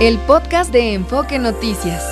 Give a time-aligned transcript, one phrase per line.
[0.00, 2.04] el podcast de Enfoque Noticias.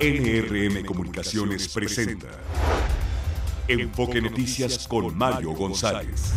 [0.00, 2.28] NRM Comunicaciones presenta
[3.66, 6.34] Enfoque Noticias con Mario González.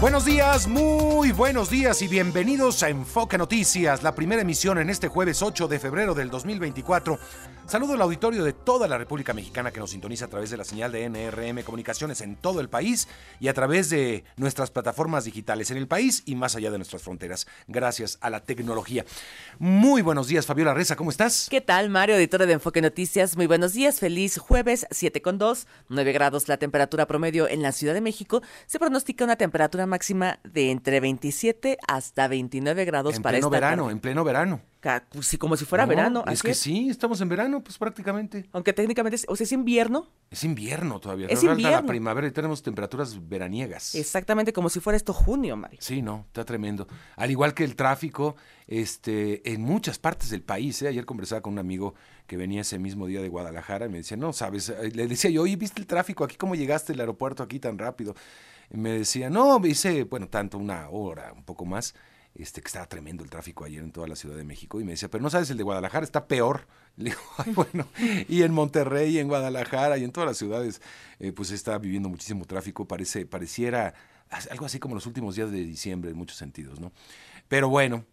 [0.00, 5.08] Buenos días, muy buenos días y bienvenidos a Enfoque Noticias, la primera emisión en este
[5.08, 7.18] jueves 8 de febrero del 2024.
[7.66, 10.64] Saludo al auditorio de toda la República Mexicana que nos sintoniza a través de la
[10.64, 13.06] señal de NRM Comunicaciones en todo el país
[13.38, 17.02] y a través de nuestras plataformas digitales en el país y más allá de nuestras
[17.02, 19.04] fronteras, gracias a la tecnología.
[19.58, 21.46] Muy buenos días, Fabiola Reza, ¿cómo estás?
[21.48, 23.36] ¿Qué tal, Mario, editor de Enfoque Noticias?
[23.36, 27.70] Muy buenos días, feliz jueves, 7 con 2, 9 grados la temperatura promedio en la
[27.70, 28.42] Ciudad de México.
[28.66, 33.54] Se pronostica una temperatura máxima de entre 27 hasta 29 grados en para pleno esta
[33.56, 33.92] verano, tarde.
[33.92, 34.60] en pleno verano.
[35.12, 36.24] Pues sí, como si fuera No, verano.
[36.26, 38.48] Es así que sí, estamos en verano, pues prácticamente.
[38.52, 41.26] Aunque técnicamente es, o sea, es invierno, Es invierno todavía.
[41.26, 41.86] Es la invierno.
[41.86, 43.94] primavera y tenemos temperaturas veraniegas.
[43.94, 45.78] exactamente como si fuera esto junio, Mario.
[45.82, 46.88] Sí, no, está tremendo.
[47.16, 48.36] Al igual que el tráfico,
[48.66, 50.80] este, en muchas partes del país.
[50.80, 50.88] ¿eh?
[50.88, 51.94] Ayer conversaba con un amigo
[52.26, 55.28] que venía ese mismo día de Guadalajara y me decía, no, sabes, Eh, le decía
[55.30, 56.36] yo, oye, ¿viste el tráfico aquí?
[56.36, 58.14] ¿Cómo llegaste al aeropuerto aquí tan rápido?
[58.70, 61.94] Me decía, no, hice, bueno, tanto una hora, un poco más,
[62.34, 64.80] este, que estaba tremendo el tráfico ayer en toda la Ciudad de México.
[64.80, 66.66] Y me decía, pero no sabes, el de Guadalajara está peor.
[66.96, 67.88] Le digo, ay, bueno,
[68.28, 70.80] y en Monterrey, y en Guadalajara, y en todas las ciudades,
[71.18, 72.86] eh, pues está viviendo muchísimo tráfico.
[72.86, 73.94] Parece, pareciera
[74.50, 76.92] algo así como los últimos días de diciembre en muchos sentidos, ¿no?
[77.48, 78.04] Pero bueno,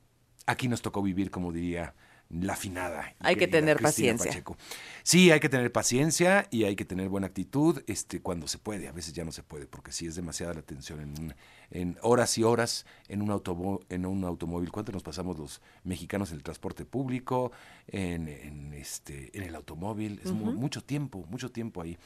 [0.47, 1.93] aquí nos tocó vivir, como diría
[2.29, 3.09] la finada.
[3.21, 4.31] y Hay que tener Cristina paciencia.
[4.31, 4.57] Pacheco.
[5.03, 8.87] Sí, hay que tener paciencia y hay que tener buena actitud este, cuando se puede.
[8.87, 11.35] A veces ya no se puede porque sí es demasiada la tensión en,
[11.71, 14.71] en horas y horas en un, automo- en un automóvil.
[14.71, 17.51] ¿Cuánto nos pasamos los mexicanos en el transporte público,
[17.87, 20.19] en, en, este, en el automóvil?
[20.23, 21.97] Es mu- mucho tiempo, mucho tiempo ahí.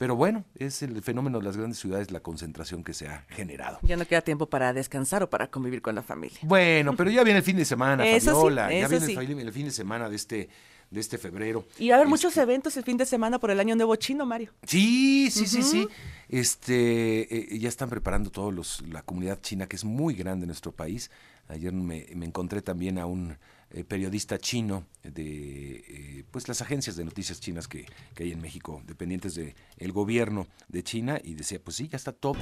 [0.00, 3.78] Pero bueno, es el fenómeno de las grandes ciudades, la concentración que se ha generado.
[3.82, 6.38] Ya no queda tiempo para descansar o para convivir con la familia.
[6.40, 8.72] Bueno, pero ya viene el fin de semana, Eso sí, Fabiola.
[8.72, 9.12] ya viene sí.
[9.12, 10.48] el, fin- el fin de semana de este,
[10.90, 11.66] de este febrero.
[11.78, 13.94] Y va a haber Este, muchos eventos el fin de semana por el Año Nuevo
[13.96, 14.52] Chino, Mario.
[14.66, 15.86] Sí, sí, sí, sí.
[16.30, 20.48] Este, eh, ya están preparando todos los, la comunidad china, que es muy grande en
[20.48, 21.10] nuestro país.
[21.48, 23.36] Ayer me, me encontré también a un
[23.72, 28.40] eh, periodista chino de eh, pues las agencias de noticias chinas que, que hay en
[28.40, 32.38] México, dependientes del el gobierno de China, y decía, pues sí, ya está todo.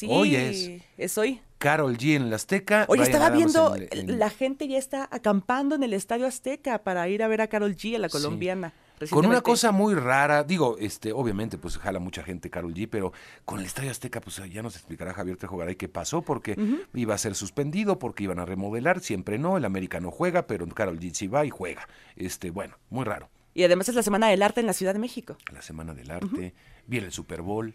[0.00, 0.70] Sí, Hoy es.
[0.96, 1.40] Es hoy.
[1.58, 2.86] Carol G en la Azteca.
[2.88, 5.92] Oye, Brian estaba Adams viendo, en el- en- la gente ya está acampando en el
[5.92, 8.12] Estadio Azteca para ir a ver a Carol G, a la Sí.
[8.12, 8.72] colombiana.
[9.10, 13.12] Con una cosa muy rara, digo, este, obviamente, pues jala mucha gente Carol G, pero
[13.46, 16.54] con el Estadio Azteca, pues ya nos explicará Javier Trejo Garay qué pasó, porque
[16.94, 20.98] iba a ser suspendido, porque iban a remodelar, siempre no, el americano juega, pero Carol
[20.98, 21.88] G sí va y juega.
[22.16, 23.28] Este, bueno, muy raro.
[23.54, 25.36] Y además es la Semana del Arte en la Ciudad de México.
[25.52, 26.54] La Semana del Arte,
[26.86, 27.74] viene el Super Bowl.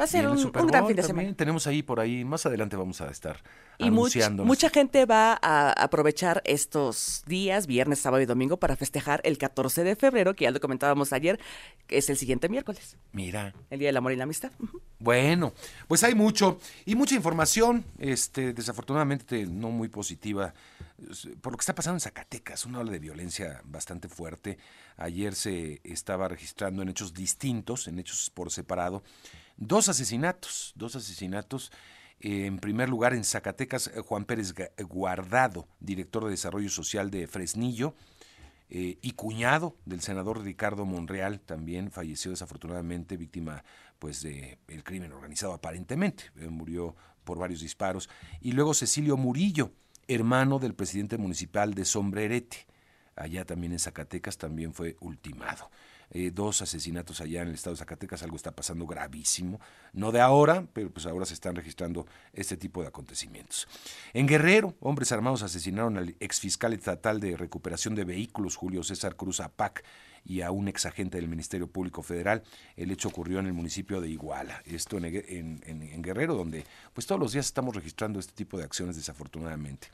[0.00, 1.06] Va a ser un, un gran fin de también.
[1.06, 1.34] semana.
[1.36, 3.42] Tenemos ahí por ahí, más adelante vamos a estar
[3.78, 4.44] Y much- anunciando.
[4.46, 9.84] mucha gente va a aprovechar estos días, viernes, sábado y domingo, para festejar el 14
[9.84, 11.38] de febrero, que ya lo comentábamos ayer,
[11.86, 14.52] que es el siguiente miércoles, Mira, el Día del Amor y la Amistad.
[14.98, 15.52] Bueno,
[15.88, 20.54] pues hay mucho y mucha información, este, desafortunadamente no muy positiva,
[21.40, 24.58] por lo que está pasando en Zacatecas, una ola de violencia bastante fuerte.
[24.98, 29.02] Ayer se estaba registrando en hechos distintos, en hechos por separado,
[29.60, 31.70] dos asesinatos, dos asesinatos.
[32.18, 34.52] Eh, en primer lugar, en Zacatecas, eh, Juan Pérez
[34.88, 37.94] Guardado, director de Desarrollo Social de Fresnillo,
[38.72, 43.64] eh, y cuñado del senador Ricardo Monreal también falleció desafortunadamente víctima
[43.98, 48.08] pues de crimen organizado aparentemente murió por varios disparos
[48.40, 49.72] y luego Cecilio Murillo
[50.06, 52.68] hermano del presidente municipal de Sombrerete
[53.16, 55.68] allá también en Zacatecas también fue ultimado
[56.10, 59.60] eh, dos asesinatos allá en el estado de Zacatecas, algo está pasando gravísimo,
[59.92, 63.68] no de ahora, pero pues ahora se están registrando este tipo de acontecimientos.
[64.12, 69.40] En Guerrero, hombres armados asesinaron al exfiscal estatal de recuperación de vehículos, Julio César Cruz
[69.40, 69.84] Apac,
[70.22, 72.42] y a un exagente del Ministerio Público Federal.
[72.76, 77.18] El hecho ocurrió en el municipio de Iguala, esto en, en- Guerrero, donde pues todos
[77.18, 79.88] los días estamos registrando este tipo de acciones desafortunadamente.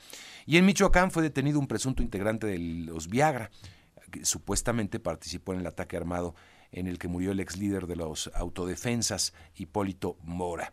[0.45, 3.49] Y en Michoacán fue detenido un presunto integrante de los Viagra,
[4.11, 6.35] que supuestamente participó en el ataque armado
[6.71, 10.71] en el que murió el ex líder de los autodefensas, Hipólito Mora.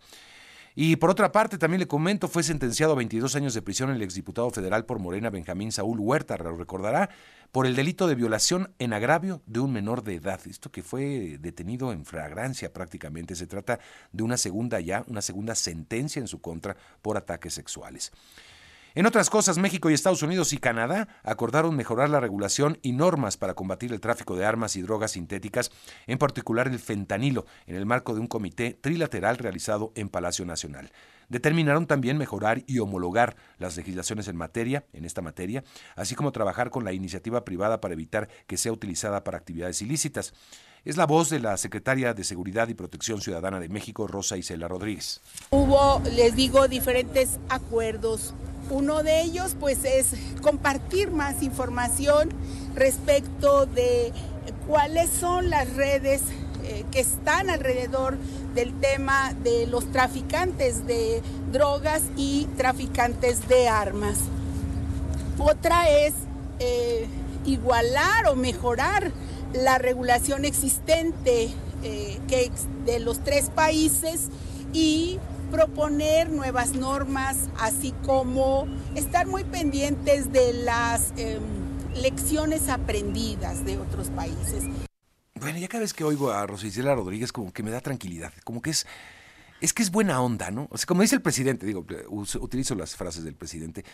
[0.76, 4.02] Y por otra parte, también le comento, fue sentenciado a 22 años de prisión el
[4.02, 7.10] exdiputado federal por Morena, Benjamín Saúl Huerta, lo recordará,
[7.52, 10.40] por el delito de violación en agravio de un menor de edad.
[10.44, 13.36] Esto que fue detenido en fragrancia prácticamente.
[13.36, 13.78] Se trata
[14.10, 18.10] de una segunda ya, una segunda sentencia en su contra por ataques sexuales.
[18.96, 23.36] En otras cosas, México y Estados Unidos y Canadá acordaron mejorar la regulación y normas
[23.36, 25.72] para combatir el tráfico de armas y drogas sintéticas,
[26.06, 30.92] en particular el fentanilo, en el marco de un comité trilateral realizado en Palacio Nacional.
[31.28, 35.64] Determinaron también mejorar y homologar las legislaciones en materia, en esta materia,
[35.96, 40.34] así como trabajar con la iniciativa privada para evitar que sea utilizada para actividades ilícitas.
[40.84, 44.68] Es la voz de la secretaria de Seguridad y Protección Ciudadana de México, Rosa Isela
[44.68, 45.20] Rodríguez.
[45.50, 48.34] Hubo, les digo, diferentes acuerdos.
[48.70, 50.08] Uno de ellos, pues, es
[50.40, 52.30] compartir más información
[52.74, 54.12] respecto de
[54.66, 56.22] cuáles son las redes
[56.64, 58.16] eh, que están alrededor
[58.54, 61.22] del tema de los traficantes de
[61.52, 64.18] drogas y traficantes de armas.
[65.38, 66.14] Otra es
[66.60, 67.06] eh,
[67.44, 69.12] igualar o mejorar
[69.52, 71.50] la regulación existente
[71.82, 72.18] eh,
[72.86, 74.28] de los tres países
[74.72, 75.18] y
[75.54, 78.66] proponer nuevas normas, así como
[78.96, 81.40] estar muy pendientes de las em,
[81.94, 84.64] lecciones aprendidas de otros países.
[85.36, 88.60] Bueno, ya cada vez que oigo a Rosicela Rodríguez como que me da tranquilidad, como
[88.60, 88.84] que es
[89.60, 90.66] es que es buena onda, ¿no?
[90.72, 93.84] O sea, como dice el presidente, digo, utilizo las frases del presidente.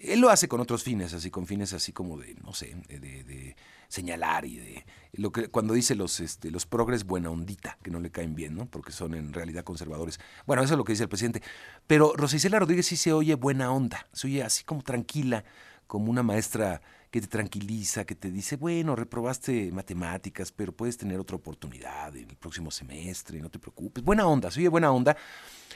[0.00, 2.98] Él lo hace con otros fines, así con fines así como de, no sé, de,
[2.98, 3.56] de
[3.88, 8.00] señalar y de lo que cuando dice los este, los progres buena ondita, que no
[8.00, 8.66] le caen bien, ¿no?
[8.66, 10.18] Porque son en realidad conservadores.
[10.46, 11.42] Bueno, eso es lo que dice el presidente.
[11.86, 15.44] Pero Rosicela Rodríguez sí se oye buena onda, se oye así como tranquila,
[15.86, 16.80] como una maestra
[17.10, 22.30] que te tranquiliza, que te dice, bueno, reprobaste matemáticas, pero puedes tener otra oportunidad en
[22.30, 24.04] el próximo semestre, no te preocupes.
[24.04, 25.16] Buena onda, se oye buena onda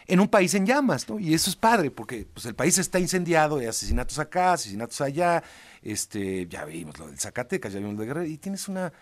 [0.06, 1.18] en un país en llamas, ¿no?
[1.18, 5.42] Y eso es padre, porque pues, el país está incendiado, hay asesinatos acá, asesinatos allá,
[5.82, 8.92] este, ya vimos lo del Zacatecas, ya vimos lo de Guerrero, y tienes una,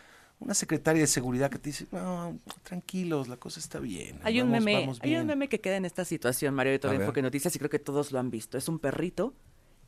[0.41, 4.19] una secretaria de seguridad que te dice, no, tranquilos, la cosa está bien.
[4.23, 5.27] Hay un vamos- meme, vamos hay un bien".
[5.27, 6.93] meme que queda en esta situación, Mario de todo.
[6.93, 8.57] Enfoque Noticias, y creo que todos lo han visto.
[8.59, 9.35] Es un perrito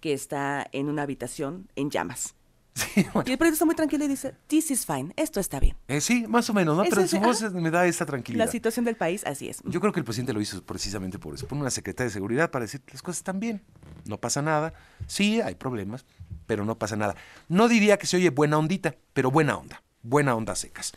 [0.01, 2.35] que está en una habitación en llamas.
[2.95, 3.29] Sí, bueno.
[3.29, 5.77] Y el perrito está muy tranquilo y dice, this is fine, esto está bien.
[5.87, 6.83] Eh, sí, más o menos, ¿no?
[6.83, 8.47] Es Pero ese, su voz ah, me da esta tranquilidad.
[8.47, 9.59] La situación del país, así es.
[9.65, 11.47] Yo creo que el presidente lo hizo precisamente por eso.
[11.47, 13.63] Pone una secretaria de seguridad para decir las cosas están bien,
[14.07, 14.75] no pasa nada.
[15.07, 16.05] Sí, hay problemas,
[16.47, 17.15] pero no pasa nada.
[17.49, 20.93] No diría que se oye buena ondita, pero buena onda, buena onda secas.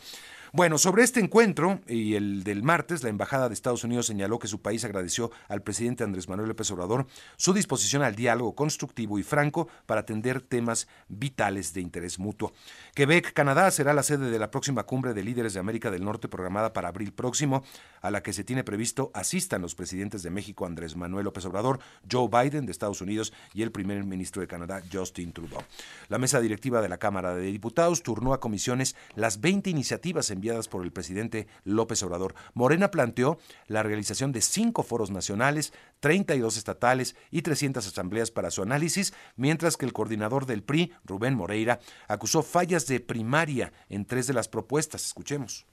[0.52, 4.48] Bueno, sobre este encuentro y el del martes, la Embajada de Estados Unidos señaló que
[4.48, 7.06] su país agradeció al presidente Andrés Manuel López Obrador
[7.36, 12.54] su disposición al diálogo constructivo y franco para atender temas vitales de interés mutuo.
[12.94, 16.28] Quebec, Canadá, será la sede de la próxima cumbre de líderes de América del Norte
[16.28, 17.62] programada para abril próximo,
[18.00, 21.80] a la que se tiene previsto asistan los presidentes de México Andrés Manuel López Obrador,
[22.10, 25.62] Joe Biden de Estados Unidos y el primer ministro de Canadá Justin Trudeau.
[26.08, 30.68] La mesa directiva de la Cámara de Diputados turnó a comisiones las 20 iniciativas enviadas
[30.68, 32.34] por el presidente López Obrador.
[32.54, 38.62] Morena planteó la realización de cinco foros nacionales, 32 estatales y 300 asambleas para su
[38.62, 44.26] análisis, mientras que el coordinador del PRI, Rubén Moreira, acusó fallas de primaria en tres
[44.26, 45.04] de las propuestas.
[45.06, 45.66] Escuchemos.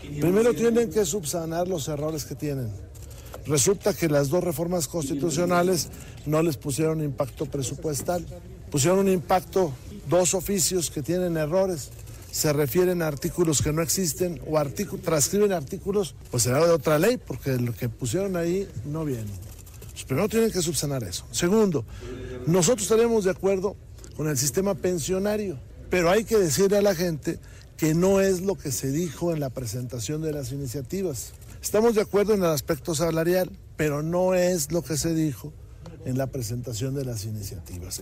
[0.00, 2.72] Primero tienen que subsanar los errores que tienen.
[3.46, 5.88] Resulta que las dos reformas constitucionales
[6.26, 8.24] no les pusieron impacto presupuestal.
[8.70, 9.72] Pusieron un impacto,
[10.08, 11.90] dos oficios que tienen errores.
[12.32, 16.98] Se refieren a artículos que no existen o artícu- transcriben artículos, pues será de otra
[16.98, 19.30] ley, porque lo que pusieron ahí no viene.
[19.92, 21.26] Pues primero tienen que subsanar eso.
[21.30, 21.84] Segundo,
[22.46, 23.76] nosotros estaríamos de acuerdo
[24.16, 25.58] con el sistema pensionario,
[25.90, 27.38] pero hay que decirle a la gente
[27.76, 31.32] que no es lo que se dijo en la presentación de las iniciativas.
[31.62, 35.52] Estamos de acuerdo en el aspecto salarial, pero no es lo que se dijo
[36.06, 38.00] en la presentación de las iniciativas.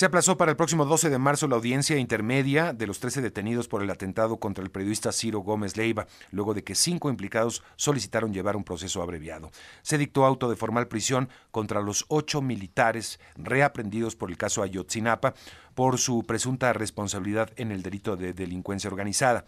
[0.00, 3.68] Se aplazó para el próximo 12 de marzo la audiencia intermedia de los 13 detenidos
[3.68, 8.32] por el atentado contra el periodista Ciro Gómez Leiva, luego de que cinco implicados solicitaron
[8.32, 9.50] llevar un proceso abreviado.
[9.82, 15.34] Se dictó auto de formal prisión contra los ocho militares reaprendidos por el caso Ayotzinapa
[15.74, 19.44] por su presunta responsabilidad en el delito de delincuencia organizada.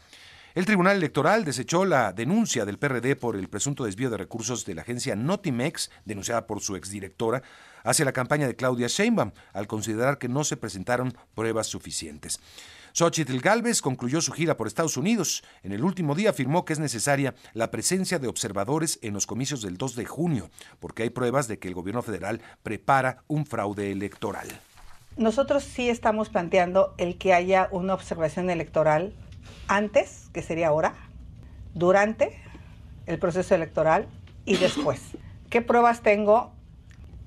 [0.55, 4.75] El Tribunal Electoral desechó la denuncia del PRD por el presunto desvío de recursos de
[4.75, 7.43] la agencia Notimex, denunciada por su exdirectora,
[7.85, 12.39] hacia la campaña de Claudia Sheinbaum, al considerar que no se presentaron pruebas suficientes.
[12.93, 15.43] Xochitl Galvez concluyó su gira por Estados Unidos.
[15.63, 19.63] En el último día afirmó que es necesaria la presencia de observadores en los comicios
[19.63, 23.91] del 2 de junio, porque hay pruebas de que el gobierno federal prepara un fraude
[23.91, 24.49] electoral.
[25.17, 29.15] Nosotros sí estamos planteando el que haya una observación electoral
[29.69, 30.95] antes, que sería ahora,
[31.75, 32.39] durante
[33.07, 34.07] el proceso electoral
[34.45, 35.01] y después.
[35.51, 36.53] ¿Qué pruebas tengo?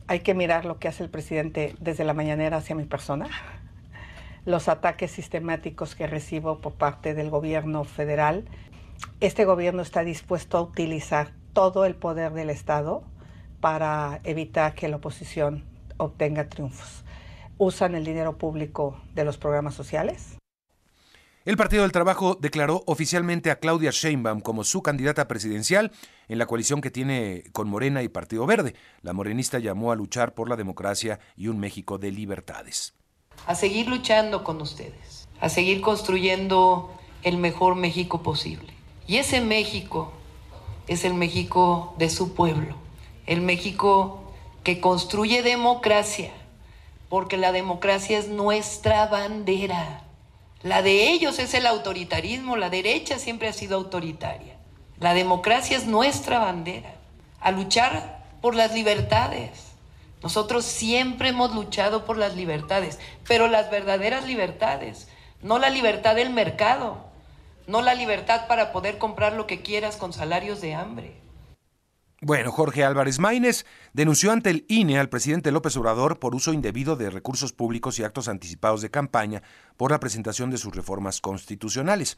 [0.07, 3.27] Hay que mirar lo que hace el presidente desde la mañanera hacia mi persona,
[4.45, 8.45] los ataques sistemáticos que recibo por parte del gobierno federal.
[9.19, 13.03] Este gobierno está dispuesto a utilizar todo el poder del Estado
[13.61, 15.63] para evitar que la oposición
[15.97, 17.03] obtenga triunfos.
[17.57, 20.37] Usan el dinero público de los programas sociales,
[21.45, 25.91] el Partido del Trabajo declaró oficialmente a Claudia Sheinbaum como su candidata presidencial
[26.27, 28.73] en la coalición que tiene con Morena y Partido Verde.
[29.03, 32.95] La morenista llamó a luchar por la democracia y un México de libertades.
[33.45, 38.73] A seguir luchando con ustedes, a seguir construyendo el mejor México posible.
[39.05, 40.13] Y ese México
[40.87, 42.75] es el México de su pueblo,
[43.27, 44.33] el México
[44.63, 46.31] que construye democracia,
[47.07, 50.04] porque la democracia es nuestra bandera.
[50.63, 54.55] La de ellos es el autoritarismo, la derecha siempre ha sido autoritaria.
[54.99, 56.95] La democracia es nuestra bandera,
[57.39, 59.73] a luchar por las libertades.
[60.23, 65.07] Nosotros siempre hemos luchado por las libertades, pero las verdaderas libertades,
[65.41, 66.97] no la libertad del mercado,
[67.67, 71.24] no la libertad para poder comprar lo que quieras con salarios de hambre.
[72.21, 76.95] Bueno, Jorge Álvarez Maínez denunció ante el INE al presidente López Obrador por uso indebido
[76.95, 79.43] de recursos públicos y actos anticipados de campaña
[79.75, 82.17] por la presentación de sus reformas constitucionales.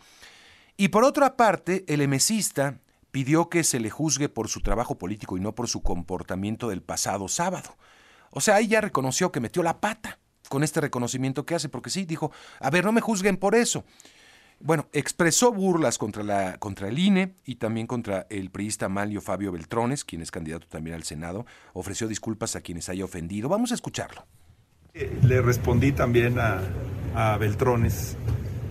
[0.77, 5.35] Y por otra parte, el emesista pidió que se le juzgue por su trabajo político
[5.35, 7.75] y no por su comportamiento del pasado sábado.
[8.29, 11.89] O sea, ahí ya reconoció que metió la pata con este reconocimiento que hace, porque
[11.89, 13.83] sí, dijo, a ver, no me juzguen por eso.
[14.59, 19.51] Bueno, expresó burlas contra, la, contra el INE y también contra el priista Malio Fabio
[19.51, 21.45] Beltrones, quien es candidato también al Senado.
[21.73, 23.49] Ofreció disculpas a quienes haya ofendido.
[23.49, 24.25] Vamos a escucharlo.
[25.23, 28.15] Le respondí también a, Beltrones,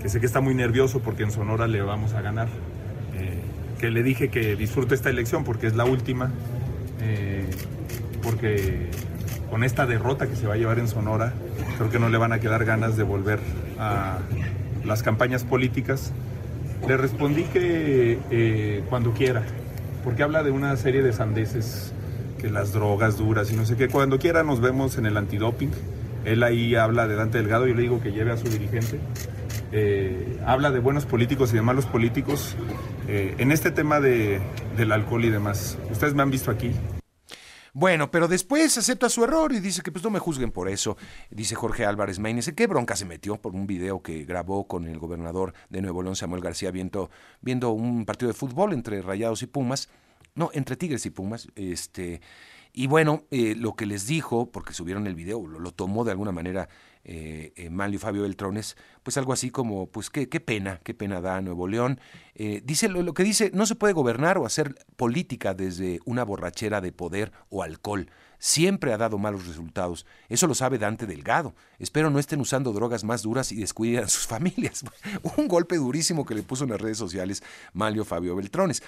[0.00, 2.48] que sé que está muy nervioso porque en Sonora le vamos a ganar.
[3.14, 3.40] Eh,
[3.78, 6.32] que le dije que disfrute esta elección porque es la última.
[7.00, 7.48] eh,
[8.22, 8.90] porque
[9.50, 11.32] con esta derrota que se va a llevar en Sonora,
[11.76, 13.38] creo que no le van a quedar ganas de volver
[13.78, 14.18] a
[14.86, 16.12] las campañas políticas.
[16.86, 19.42] Le respondí que eh, cuando quiera,
[20.04, 21.92] porque habla de una serie de sandeces,
[22.38, 23.88] que las drogas duras y no sé qué.
[23.88, 25.70] Cuando quiera nos vemos en el antidoping.
[26.24, 28.98] Él ahí habla de Dante Delgado, yo le digo que lleve a su dirigente.
[29.72, 32.56] Eh, habla de buenos políticos y de malos políticos.
[33.08, 34.40] Eh, en este tema de,
[34.76, 36.72] del alcohol y demás, ustedes me han visto aquí,
[37.78, 40.96] Bueno, pero después acepta su error y dice que pues no me juzguen por eso.
[41.30, 44.98] Dice Jorge Álvarez Maínez, ¿qué bronca se metió por un video que grabó con el
[44.98, 47.10] gobernador de Nuevo León, Samuel García, viendo,
[47.42, 49.90] viendo un partido de fútbol entre Rayados y Pumas?
[50.34, 51.48] No, entre Tigres y Pumas.
[51.54, 52.22] Este,
[52.72, 56.32] y bueno, eh, lo que les dijo, porque subieron el video, lo, tomó de alguna
[56.32, 56.68] manera
[57.04, 61.20] eh, eh, Manlio Fabio Beltrones, pues algo así como, pues qué, qué pena, qué pena
[61.20, 62.00] da Nuevo León.
[62.34, 66.24] Eh, dice lo, lo que dice, no se puede gobernar o hacer política desde una
[66.24, 68.10] borrachera de poder o alcohol.
[68.38, 70.06] Siempre ha dado malos resultados.
[70.28, 71.54] Eso lo sabe Dante Delgado.
[71.78, 74.84] Espero no estén usando drogas más duras y descuiden a sus familias.
[75.36, 78.82] Un golpe durísimo que le puso en las redes sociales Malio Fabio Beltrones.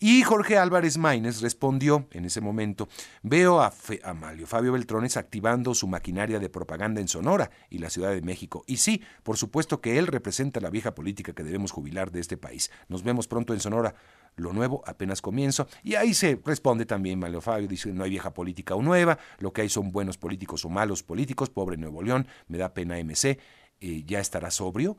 [0.00, 2.88] Y Jorge Álvarez Maínez respondió en ese momento,
[3.22, 7.78] veo a, Fe- a Malio Fabio Beltrones activando su maquinaria de propaganda en Sonora y
[7.78, 8.64] la Ciudad de México.
[8.66, 12.36] Y sí, por supuesto que él representa la vieja política que debemos jubilar de este
[12.36, 12.70] país.
[12.88, 13.94] Nos vemos pronto en Sonora.
[14.36, 15.68] Lo nuevo apenas comienzo.
[15.82, 19.52] Y ahí se responde también Malio Fabio, dice, no hay vieja política o nueva, lo
[19.52, 23.38] que hay son buenos políticos o malos políticos, pobre Nuevo León, me da pena MC,
[23.80, 24.96] eh, ya estará sobrio.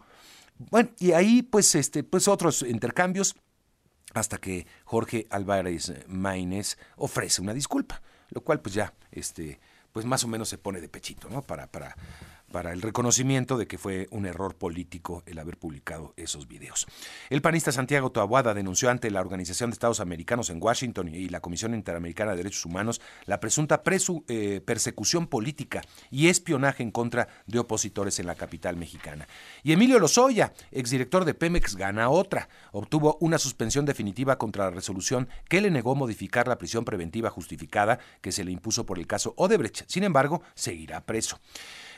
[0.58, 3.36] Bueno, y ahí pues, este, pues otros intercambios
[4.14, 9.60] hasta que Jorge Álvarez Maínez ofrece una disculpa, lo cual pues ya, este,
[9.92, 11.42] pues más o menos se pone de pechito, ¿no?
[11.42, 11.96] Para, para,
[12.56, 16.88] para el reconocimiento de que fue un error político el haber publicado esos videos.
[17.30, 21.42] El panista Santiago Toabuada denunció ante la Organización de Estados Americanos en Washington y la
[21.42, 27.28] Comisión Interamericana de Derechos Humanos la presunta presu- eh, persecución política y espionaje en contra
[27.46, 29.28] de opositores en la capital mexicana.
[29.62, 32.48] Y Emilio Lozoya, exdirector de Pemex, gana otra.
[32.72, 38.00] Obtuvo una suspensión definitiva contra la resolución que le negó modificar la prisión preventiva justificada
[38.22, 39.84] que se le impuso por el caso Odebrecht.
[39.88, 41.38] Sin embargo, seguirá preso.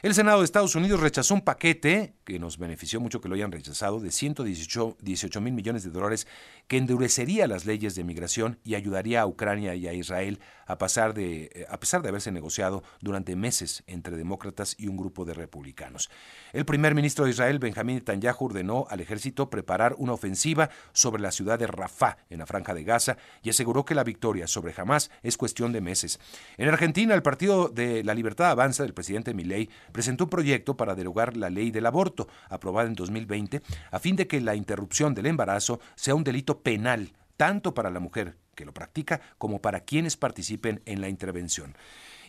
[0.03, 3.51] El Senado de Estados Unidos rechazó un paquete, que nos benefició mucho que lo hayan
[3.51, 6.27] rechazado, de 118 mil millones de dólares,
[6.67, 11.13] que endurecería las leyes de migración y ayudaría a Ucrania y a Israel a, pasar
[11.13, 15.33] de, eh, a pesar de haberse negociado durante meses entre demócratas y un grupo de
[15.33, 16.09] republicanos.
[16.51, 21.31] El primer ministro de Israel, Benjamín Netanyahu, ordenó al ejército preparar una ofensiva sobre la
[21.31, 25.09] ciudad de Rafah, en la franja de Gaza, y aseguró que la victoria sobre Hamas
[25.23, 26.19] es cuestión de meses.
[26.57, 30.95] En Argentina, el Partido de la Libertad Avanza del presidente Milei presentó un proyecto para
[30.95, 35.27] derogar la ley del aborto, aprobada en 2020, a fin de que la interrupción del
[35.27, 40.17] embarazo sea un delito penal, tanto para la mujer que lo practica como para quienes
[40.17, 41.75] participen en la intervención.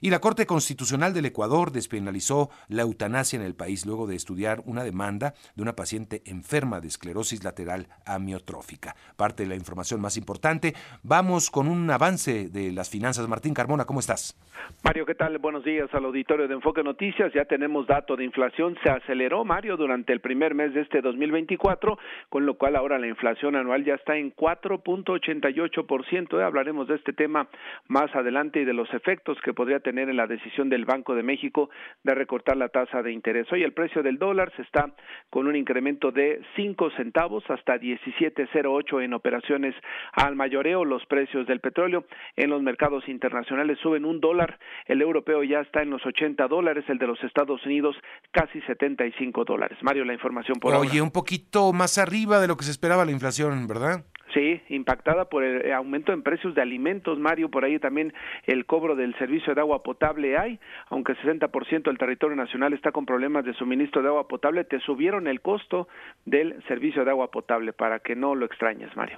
[0.00, 4.62] Y la Corte Constitucional del Ecuador despenalizó la eutanasia en el país luego de estudiar
[4.64, 8.95] una demanda de una paciente enferma de esclerosis lateral amiotrófica.
[9.17, 10.75] Parte de la información más importante.
[11.02, 13.28] Vamos con un avance de las finanzas.
[13.28, 14.37] Martín Carmona, ¿cómo estás?
[14.85, 15.38] Mario, ¿qué tal?
[15.38, 17.33] Buenos días al auditorio de Enfoque Noticias.
[17.33, 18.76] Ya tenemos dato de inflación.
[18.83, 23.09] Se aceleró, Mario, durante el primer mes de este 2024, con lo cual ahora la
[23.09, 26.45] inflación anual ya está en 4.88%.
[26.45, 27.49] Hablaremos de este tema
[27.88, 31.23] más adelante y de los efectos que podría tener en la decisión del Banco de
[31.23, 31.71] México
[32.02, 33.50] de recortar la tasa de interés.
[33.50, 34.92] Hoy el precio del dólar se está
[35.30, 39.75] con un incremento de 5 centavos hasta 17.08 en operaciones
[40.12, 40.85] al mayoreo.
[40.85, 42.04] Los precios del petróleo
[42.37, 44.59] en los mercados internacionales suben un dólar.
[44.87, 47.97] El europeo ya está en los 80 dólares, el de los Estados Unidos
[48.30, 49.78] casi 75 dólares.
[49.83, 53.12] Mario, la información por Oye, un poquito más arriba de lo que se esperaba la
[53.12, 54.04] inflación, ¿verdad?
[54.38, 58.12] Sí, impactada por el aumento en precios de alimentos, Mario, por ahí también
[58.47, 62.92] el cobro del servicio de agua potable hay, aunque el 60% del territorio nacional está
[62.92, 65.88] con problemas de suministro de agua potable, te subieron el costo
[66.25, 69.16] del servicio de agua potable para que no lo extrañes, Mario.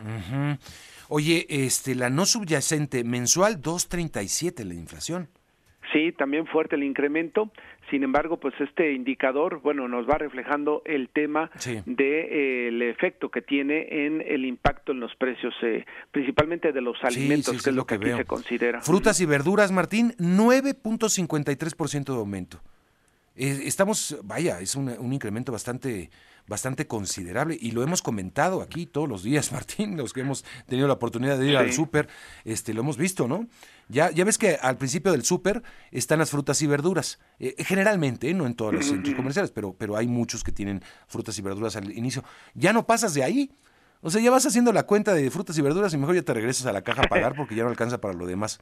[1.10, 5.28] Oye, este, la no subyacente mensual 2.37 la inflación.
[5.92, 7.50] Sí, también fuerte el incremento.
[7.90, 11.80] Sin embargo, pues este indicador, bueno, nos va reflejando el tema Sí.
[11.86, 16.80] de eh, el efecto que tiene en el impacto en los precios, eh, principalmente de
[16.80, 18.80] los alimentos, sí, sí, que es lo que, que aquí se considera.
[18.82, 22.60] Frutas y verduras, Martín, 9.53% de aumento.
[23.36, 26.10] Eh, Estamos, vaya, es un, un incremento bastante,
[26.50, 30.88] bastante considerable y lo hemos comentado aquí todos los días, Martín, los que hemos tenido
[30.88, 32.08] la oportunidad de ir al súper,
[32.44, 33.46] este, lo hemos visto, ¿no?
[33.88, 38.28] Ya, ya ves que al principio del súper están las frutas y verduras, Eh, generalmente,
[38.28, 38.34] ¿eh?
[38.34, 41.76] no en todos los centros comerciales, pero, pero hay muchos que tienen frutas y verduras
[41.76, 42.22] al inicio.
[42.54, 43.50] Ya no pasas de ahí.
[44.02, 46.34] O sea, ya vas haciendo la cuenta de frutas y verduras y mejor ya te
[46.34, 48.60] regresas a la caja a pagar porque ya no alcanza para lo demás.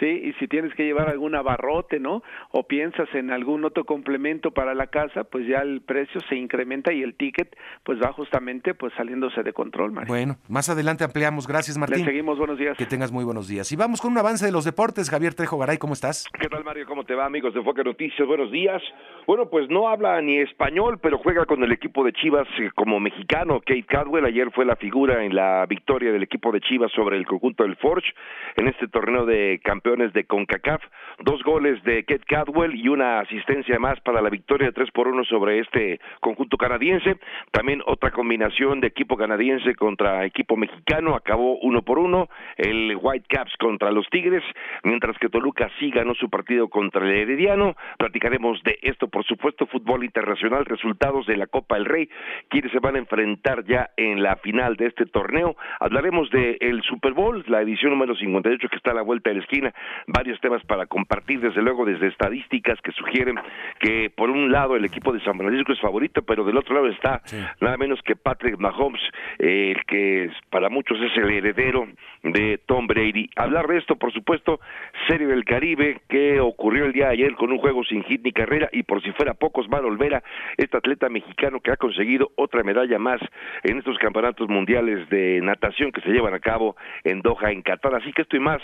[0.00, 2.22] Sí, y si tienes que llevar algún abarrote, ¿no?
[2.52, 6.92] O piensas en algún otro complemento para la casa, pues ya el precio se incrementa
[6.92, 10.08] y el ticket pues va justamente pues saliéndose de control, Mario.
[10.08, 11.46] Bueno, más adelante ampliamos.
[11.46, 12.04] Gracias, Le Martín.
[12.04, 12.78] seguimos, buenos días.
[12.78, 13.70] Que tengas muy buenos días.
[13.72, 15.10] Y vamos con un avance de los deportes.
[15.10, 16.26] Javier Trejo Garay, ¿cómo estás?
[16.40, 16.86] ¿Qué tal, Mario?
[16.86, 18.26] ¿Cómo te va, amigos de Enfoque Noticias?
[18.26, 18.82] Buenos días.
[19.26, 22.98] Bueno, pues no habla ni español, pero juega con el equipo de Chivas eh, como
[23.00, 23.60] mexicano.
[23.60, 27.26] Kate Cadwell ayer fue la figura en la victoria del equipo de Chivas sobre el
[27.26, 28.08] conjunto del Forge
[28.56, 29.60] en este torneo de
[29.90, 30.82] de CONCACAF.
[31.18, 35.08] Dos goles de Kate Cadwell y una asistencia más para la victoria de 3 por
[35.08, 37.18] 1 sobre este conjunto canadiense.
[37.50, 41.16] También otra combinación de equipo canadiense contra equipo mexicano.
[41.16, 42.28] Acabó uno por uno.
[42.56, 44.44] El Whitecaps contra los Tigres,
[44.84, 47.74] mientras que Toluca sí ganó su partido contra el Herediano.
[47.98, 52.08] Platicaremos de esto, por supuesto, fútbol internacional, resultados de la Copa del Rey,
[52.48, 55.56] quienes se van a enfrentar ya en la final de este torneo.
[55.80, 59.36] Hablaremos del el Super Bowl, la edición número 58 que está a la vuelta de
[59.36, 59.69] la esquina.
[60.06, 63.36] Varios temas para compartir, desde luego, desde estadísticas que sugieren
[63.78, 66.88] que, por un lado, el equipo de San Francisco es favorito, pero del otro lado
[66.88, 67.22] está
[67.60, 69.02] nada menos que Patrick Mahomes,
[69.38, 71.86] eh, el que para muchos es el heredero
[72.22, 73.30] de Tom Brady.
[73.36, 74.60] Hablar de esto, por supuesto,
[75.08, 78.32] Serie del Caribe, que ocurrió el día de ayer con un juego sin hit ni
[78.32, 80.22] carrera, y por si fuera pocos, Mar Olvera,
[80.56, 83.20] este atleta mexicano que ha conseguido otra medalla más
[83.62, 87.94] en estos campeonatos mundiales de natación que se llevan a cabo en Doha, en Qatar.
[87.94, 88.60] Así que esto y más,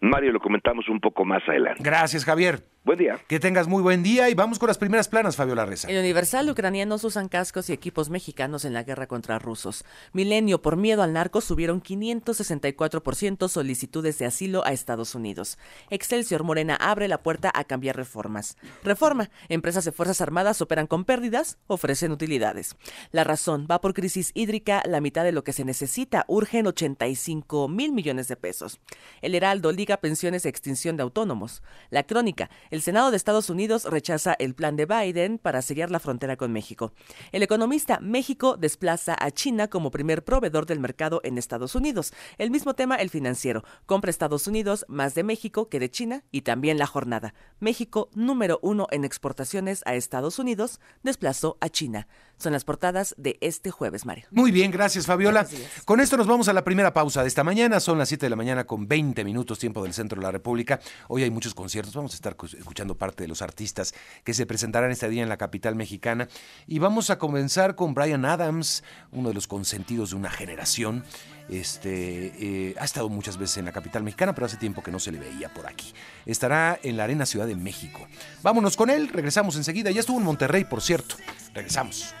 [0.00, 1.80] Mario, lo comentamos un poco más adelante.
[1.80, 2.64] Gracias, Javier.
[2.82, 3.20] Buen día.
[3.28, 5.86] Que tengas muy buen día y vamos con las primeras planas, Fabiola Reza.
[5.90, 9.84] El Universal ucranianos usan cascos y equipos mexicanos en la guerra contra rusos.
[10.14, 15.58] Milenio, por miedo al narco, subieron 564% solicitudes de asilo a Estados Unidos.
[15.90, 18.56] Excelsior Morena abre la puerta a cambiar reformas.
[18.82, 22.76] Reforma, empresas de Fuerzas Armadas operan con pérdidas, ofrecen utilidades.
[23.12, 27.68] La razón va por crisis hídrica, la mitad de lo que se necesita, urgen 85
[27.68, 28.80] mil millones de pesos.
[29.20, 31.62] El Heraldo liga pensiones e extinción de autónomos.
[31.90, 35.98] La crónica, el Senado de Estados Unidos rechaza el plan de Biden para sellar la
[35.98, 36.92] frontera con México.
[37.32, 42.12] El economista México desplaza a China como primer proveedor del mercado en Estados Unidos.
[42.38, 43.64] El mismo tema el financiero.
[43.86, 47.34] Compra Estados Unidos más de México que de China y también la jornada.
[47.58, 52.06] México, número uno en exportaciones a Estados Unidos, desplazó a China.
[52.40, 54.24] Son las portadas de este jueves, Mario.
[54.30, 55.46] Muy bien, gracias Fabiola.
[55.84, 57.80] Con esto nos vamos a la primera pausa de esta mañana.
[57.80, 60.80] Son las 7 de la mañana con 20 minutos tiempo del centro de la República.
[61.08, 61.94] Hoy hay muchos conciertos.
[61.94, 63.92] Vamos a estar cu- escuchando parte de los artistas
[64.24, 66.28] que se presentarán este día en la capital mexicana.
[66.66, 71.04] Y vamos a comenzar con Brian Adams, uno de los consentidos de una generación.
[71.50, 72.32] Este
[72.70, 75.12] eh, ha estado muchas veces en la capital mexicana, pero hace tiempo que no se
[75.12, 75.92] le veía por aquí.
[76.24, 78.06] Estará en la Arena Ciudad de México.
[78.42, 79.90] Vámonos con él, regresamos enseguida.
[79.90, 81.16] Ya estuvo en Monterrey, por cierto.
[81.52, 82.14] Regresamos.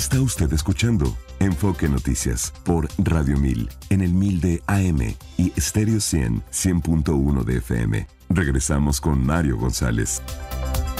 [0.00, 6.00] Está usted escuchando Enfoque Noticias por Radio 1000 en el 1000 de AM y Stereo
[6.00, 8.06] 100 100.1 de FM.
[8.30, 10.22] Regresamos con Mario González.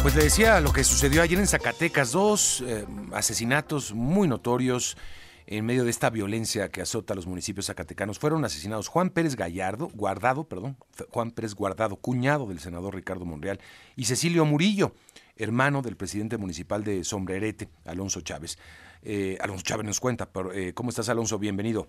[0.02, 2.84] Pues le decía lo que sucedió ayer en Zacatecas, dos eh,
[3.14, 4.98] asesinatos muy notorios
[5.46, 8.18] en medio de esta violencia que azota a los municipios zacatecanos.
[8.18, 10.76] Fueron asesinados Juan Pérez Gallardo, Guardado, perdón,
[11.08, 13.60] Juan Pérez Guardado, cuñado del senador Ricardo Monreal,
[13.96, 14.92] y Cecilio Murillo,
[15.40, 18.59] hermano del presidente municipal de Sombrerete, Alonso Chávez.
[19.03, 21.38] Eh, Alonso Chávez nos cuenta, eh, ¿cómo estás Alonso?
[21.38, 21.87] Bienvenido.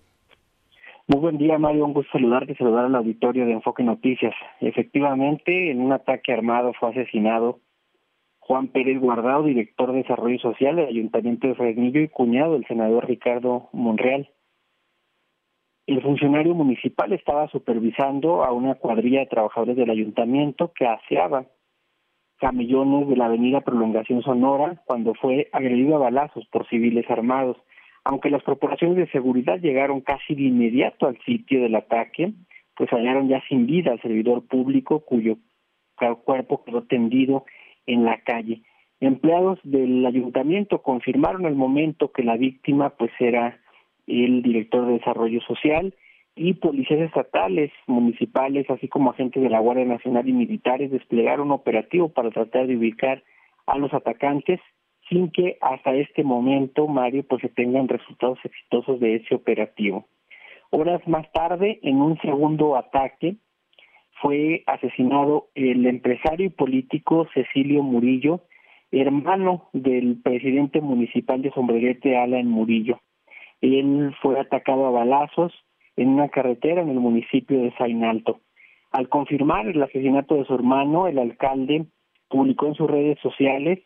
[1.08, 1.86] Muy buen día, Mario.
[1.86, 4.34] Un gusto saludarte y saludar al auditorio de Enfoque Noticias.
[4.62, 7.60] Efectivamente, en un ataque armado fue asesinado
[8.40, 13.08] Juan Pérez Guardado, director de Desarrollo Social del Ayuntamiento de Fresnillo y cuñado del senador
[13.08, 14.30] Ricardo Monreal.
[15.88, 21.46] El funcionario municipal estaba supervisando a una cuadrilla de trabajadores del ayuntamiento que aseaba
[22.42, 27.56] camellones de la avenida Prolongación Sonora cuando fue agredido a balazos por civiles armados.
[28.04, 32.34] Aunque las corporaciones de seguridad llegaron casi de inmediato al sitio del ataque,
[32.76, 35.38] pues hallaron ya sin vida al servidor público cuyo
[36.26, 37.46] cuerpo quedó tendido
[37.86, 38.64] en la calle.
[39.00, 43.60] Empleados del ayuntamiento confirmaron al momento que la víctima pues era
[44.08, 45.94] el director de desarrollo social
[46.44, 51.52] y policías estatales, municipales, así como agentes de la Guardia Nacional y militares desplegaron un
[51.54, 53.24] operativo para tratar de ubicar
[53.68, 54.60] a los atacantes
[55.08, 60.08] sin que hasta este momento, Mario, pues se tengan resultados exitosos de ese operativo.
[60.72, 63.36] Horas más tarde, en un segundo ataque,
[64.20, 68.42] fue asesinado el empresario y político Cecilio Murillo,
[68.92, 73.00] hermano del presidente municipal de Sombrerete, Alan Murillo.
[73.62, 75.54] Él fue atacado a balazos
[76.02, 78.42] en una carretera en el municipio de Sainalto.
[78.92, 81.86] Al confirmar el asesinato de su hermano, el alcalde
[82.28, 83.80] publicó en sus redes sociales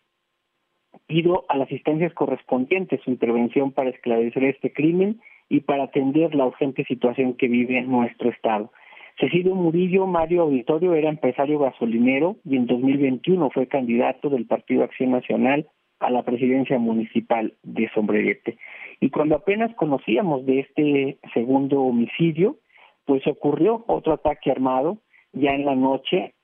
[1.07, 6.45] pido a las instancias correspondientes su intervención para esclarecer este crimen y para atender la
[6.45, 8.71] urgente situación que vive nuestro estado.
[9.19, 15.11] Cecilio Murillo Mario Auditorio era empresario gasolinero y en 2021 fue candidato del Partido Acción
[15.11, 15.67] Nacional
[16.05, 18.57] a la presidencia municipal de Sombrerete.
[18.99, 22.57] Y cuando apenas conocíamos de este segundo homicidio,
[23.05, 24.99] pues ocurrió otro ataque armado
[25.33, 26.35] ya en la noche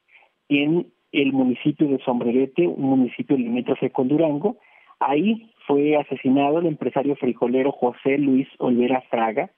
[0.49, 4.57] en el municipio de Sombrerete, un municipio limítrofe con Durango.
[4.99, 9.51] Ahí fue asesinado el empresario frijolero José Luis Olvera Fraga.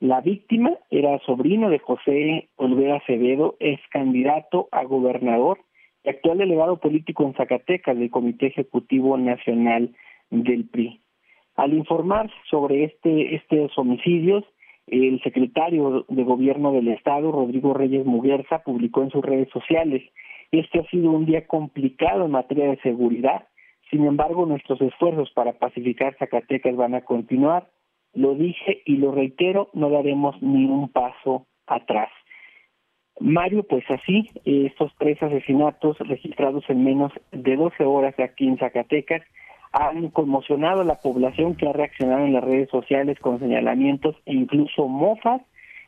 [0.00, 5.58] La víctima era sobrino de José Olvera Acevedo, ex candidato a gobernador
[6.06, 9.94] actual delegado político en Zacatecas del Comité Ejecutivo Nacional
[10.30, 11.00] del PRI.
[11.56, 14.44] Al informar sobre este estos homicidios,
[14.86, 20.02] el secretario de Gobierno del Estado, Rodrigo Reyes Muguerza, publicó en sus redes sociales
[20.58, 23.48] este ha sido un día complicado en materia de seguridad.
[23.90, 27.70] Sin embargo, nuestros esfuerzos para pacificar Zacatecas van a continuar.
[28.12, 32.10] Lo dije y lo reitero, no daremos ni un paso atrás.
[33.20, 39.22] Mario, pues así, estos tres asesinatos registrados en menos de 12 horas aquí en Zacatecas
[39.72, 44.34] han conmocionado a la población que ha reaccionado en las redes sociales con señalamientos e
[44.34, 45.42] incluso mofas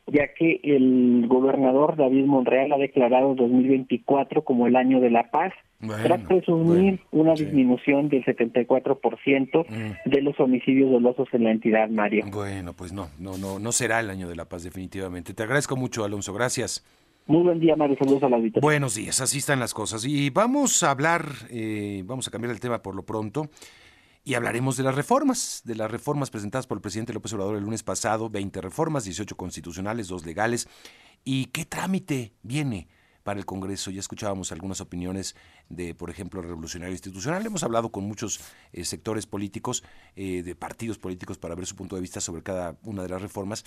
[0.06, 5.52] ya que el gobernador David Monreal ha declarado 2024 como el año de la paz,
[5.80, 9.66] Bueno, tras presumir una disminución del 74%
[10.04, 12.24] de los homicidios dolosos en la entidad, Mario.
[12.32, 15.34] Bueno, pues no, no, no, no será el año de la paz definitivamente.
[15.34, 16.32] Te agradezco mucho, Alonso.
[16.32, 16.84] Gracias.
[17.28, 17.96] Muy buen día, Mario.
[17.98, 18.64] Saludos a la auditoría.
[18.64, 20.04] Buenos días, así están las cosas.
[20.04, 23.50] Y vamos a hablar, eh, vamos a cambiar el tema por lo pronto.
[24.22, 27.64] Y hablaremos de las reformas, de las reformas presentadas por el presidente López Obrador el
[27.64, 30.68] lunes pasado, 20 reformas, 18 constitucionales, 2 legales.
[31.24, 32.86] ¿Y qué trámite viene
[33.24, 33.90] para el Congreso?
[33.90, 35.34] Ya escuchábamos algunas opiniones
[35.68, 37.44] de, por ejemplo, Revolucionario Institucional.
[37.44, 38.40] Hemos hablado con muchos
[38.72, 39.82] eh, sectores políticos,
[40.14, 43.20] eh, de partidos políticos, para ver su punto de vista sobre cada una de las
[43.20, 43.64] reformas.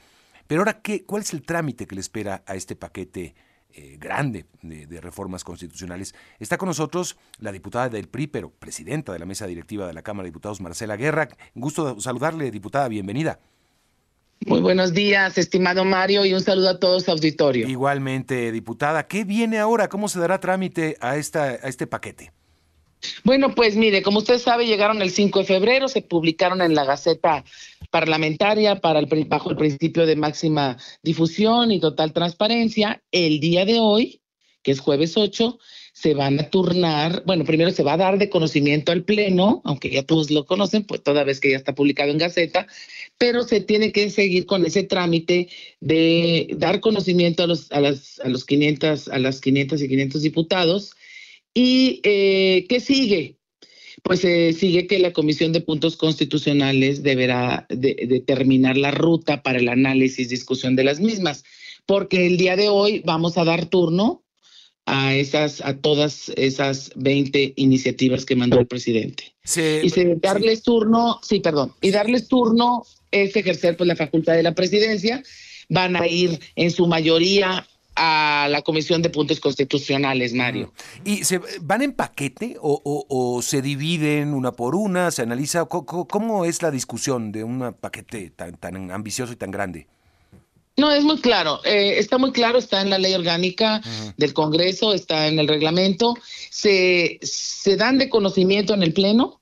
[0.47, 3.35] Pero ahora, ¿qué, ¿cuál es el trámite que le espera a este paquete
[3.73, 6.15] eh, grande de, de reformas constitucionales.
[6.39, 10.01] Está con nosotros la diputada del PRI, pero presidenta de la mesa directiva de la
[10.01, 11.29] Cámara de Diputados, Marcela Guerra.
[11.53, 13.39] Gusto de saludarle, diputada, bienvenida.
[14.45, 17.67] Muy buenos días, estimado Mario, y un saludo a todos auditorio.
[17.67, 19.89] Igualmente, diputada, ¿qué viene ahora?
[19.89, 22.31] ¿Cómo se dará trámite a, esta, a este paquete?
[23.23, 26.85] Bueno, pues mire, como usted sabe, llegaron el 5 de febrero, se publicaron en la
[26.85, 27.43] Gaceta
[27.91, 33.01] Parlamentaria para el, bajo el principio de máxima difusión y total transparencia.
[33.11, 34.21] El día de hoy,
[34.61, 35.57] que es jueves 8,
[35.93, 39.89] se van a turnar, bueno, primero se va a dar de conocimiento al Pleno, aunque
[39.89, 42.67] ya todos lo conocen, pues toda vez que ya está publicado en Gaceta,
[43.17, 45.49] pero se tiene que seguir con ese trámite
[45.81, 50.21] de dar conocimiento a los, a las, a los 500, a las 500 y 500
[50.21, 50.91] diputados.
[51.53, 53.35] ¿Y eh, qué sigue?
[54.03, 59.59] Pues eh, sigue que la Comisión de Puntos Constitucionales deberá de- determinar la ruta para
[59.59, 61.43] el análisis y discusión de las mismas,
[61.85, 64.23] porque el día de hoy vamos a dar turno
[64.85, 69.35] a esas a todas esas 20 iniciativas que mandó el presidente.
[69.43, 74.33] Se- y se- darles turno, sí, perdón, y darles turno es ejercer pues la facultad
[74.33, 75.21] de la presidencia,
[75.67, 77.67] van a ir en su mayoría
[78.01, 80.73] a la Comisión de Puntos Constitucionales, Mario.
[81.03, 85.11] ¿Y se van en paquete o, o- o se dividen una por una?
[85.11, 85.65] ¿Se analiza?
[85.65, 89.87] ¿Cómo, es la discusión de un paquete tan, tan ambicioso y tan grande?
[90.77, 93.81] No, es muy claro, eh, está muy claro, está en la ley orgánica
[94.15, 96.15] del Congreso, está en el reglamento,
[96.49, 99.41] se, se dan de conocimiento en el Pleno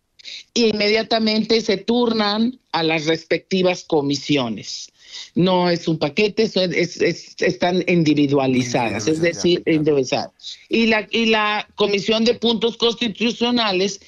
[0.55, 4.91] e inmediatamente se turnan a las respectivas comisiones.
[5.35, 10.31] No es un paquete, es- es- es- están individualizadas, es decir, individualizadas.
[10.69, 13.99] Y la, y la Comisión de Puntos Constitucionales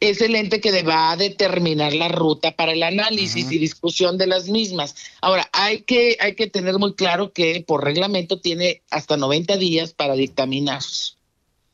[0.00, 4.26] es el ente que va a determinar la ruta para el análisis y discusión de
[4.26, 4.94] las mismas.
[5.20, 9.92] Ahora, hay que, hay que tener muy claro que por reglamento tiene hasta 90 días
[9.92, 10.80] para dictaminar,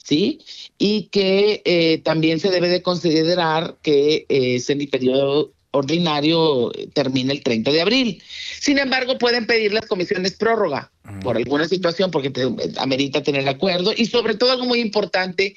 [0.03, 0.41] ¿sí?
[0.77, 7.33] Y que eh, también se debe de considerar que eh, ese periodo ordinario eh, termina
[7.33, 8.23] el 30 de abril.
[8.61, 10.91] Sin embargo, pueden pedir las comisiones prórroga
[11.23, 13.93] por alguna situación, porque te- amerita tener acuerdo.
[13.97, 15.55] Y sobre todo algo muy importante,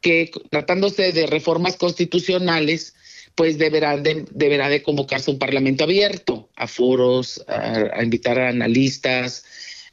[0.00, 2.94] que tratándose de reformas constitucionales,
[3.34, 8.48] pues deberán de, deberá de convocarse un parlamento abierto a foros, a, a invitar a
[8.48, 9.44] analistas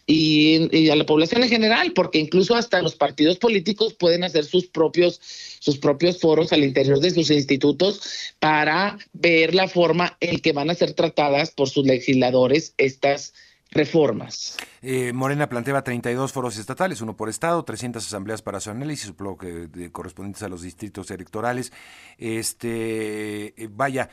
[0.06, 4.68] y, a la población en general, porque incluso hasta los partidos políticos pueden hacer sus
[4.68, 5.20] propios,
[5.60, 10.70] sus propios foros al interior de sus institutos para ver la forma en que van
[10.70, 13.34] a ser tratadas por sus legisladores estas
[13.72, 14.58] reformas.
[14.82, 19.38] Eh, Morena planteaba 32 foros estatales, uno por estado, 300 asambleas para su análisis, supongo
[19.38, 21.72] que de- correspondientes a los distritos electorales.
[22.18, 24.10] Este, eh, vaya,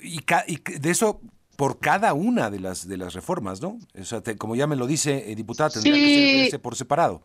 [0.00, 0.20] y,
[0.78, 1.20] de eso
[1.60, 3.78] por cada una de las de las reformas, ¿no?
[4.00, 6.74] O sea, te- como ya me lo dice eh, diputada, tendría que ser- verse por
[6.74, 7.20] separado.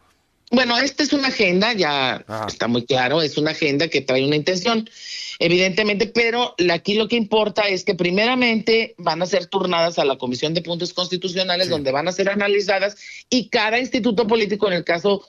[0.51, 4.35] Bueno, esta es una agenda, ya está muy claro, es una agenda que trae una
[4.35, 4.89] intención,
[5.39, 10.17] evidentemente, pero aquí lo que importa es que primeramente van a ser turnadas a la
[10.17, 12.97] Comisión de Puntos Constitucionales, donde van a ser analizadas
[13.29, 15.25] y cada instituto político, en el caso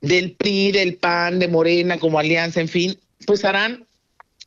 [0.00, 3.86] del PRI, del PAN, de Morena, como alianza, en fin, pues harán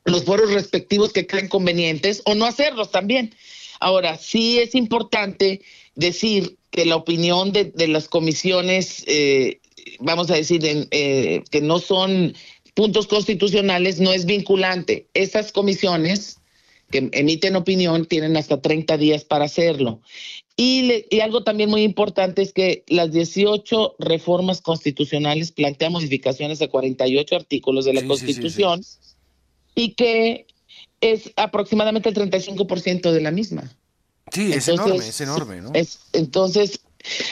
[0.06, 3.34] los foros respectivos que creen convenientes o no hacerlos también.
[3.80, 5.62] Ahora, sí es importante
[5.96, 9.60] decir que la opinión de, de las comisiones, eh,
[10.00, 12.34] vamos a decir, en, eh, que no son
[12.76, 15.08] puntos constitucionales, no es vinculante.
[15.14, 16.38] Esas comisiones
[16.92, 20.02] que emiten opinión tienen hasta 30 días para hacerlo.
[20.56, 26.62] Y, le- y algo también muy importante es que las 18 reformas constitucionales plantean modificaciones
[26.62, 28.34] a 48 artículos de la Sí, sí, sí, sí.
[28.34, 28.82] Constitución
[29.76, 30.48] y que
[31.02, 33.72] es aproximadamente el 35% de la misma.
[34.32, 35.72] Sí, es Entonces, enorme, es enorme, ¿no?
[35.74, 36.82] Es, entonces,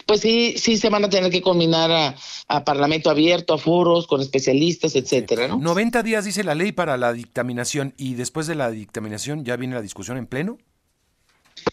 [0.05, 2.15] pues sí, sí se van a tener que combinar a,
[2.47, 5.57] a Parlamento abierto, a foros, con especialistas, etcétera, ¿no?
[5.57, 9.75] 90 días dice la ley para la dictaminación y después de la dictaminación ya viene
[9.75, 10.57] la discusión en pleno.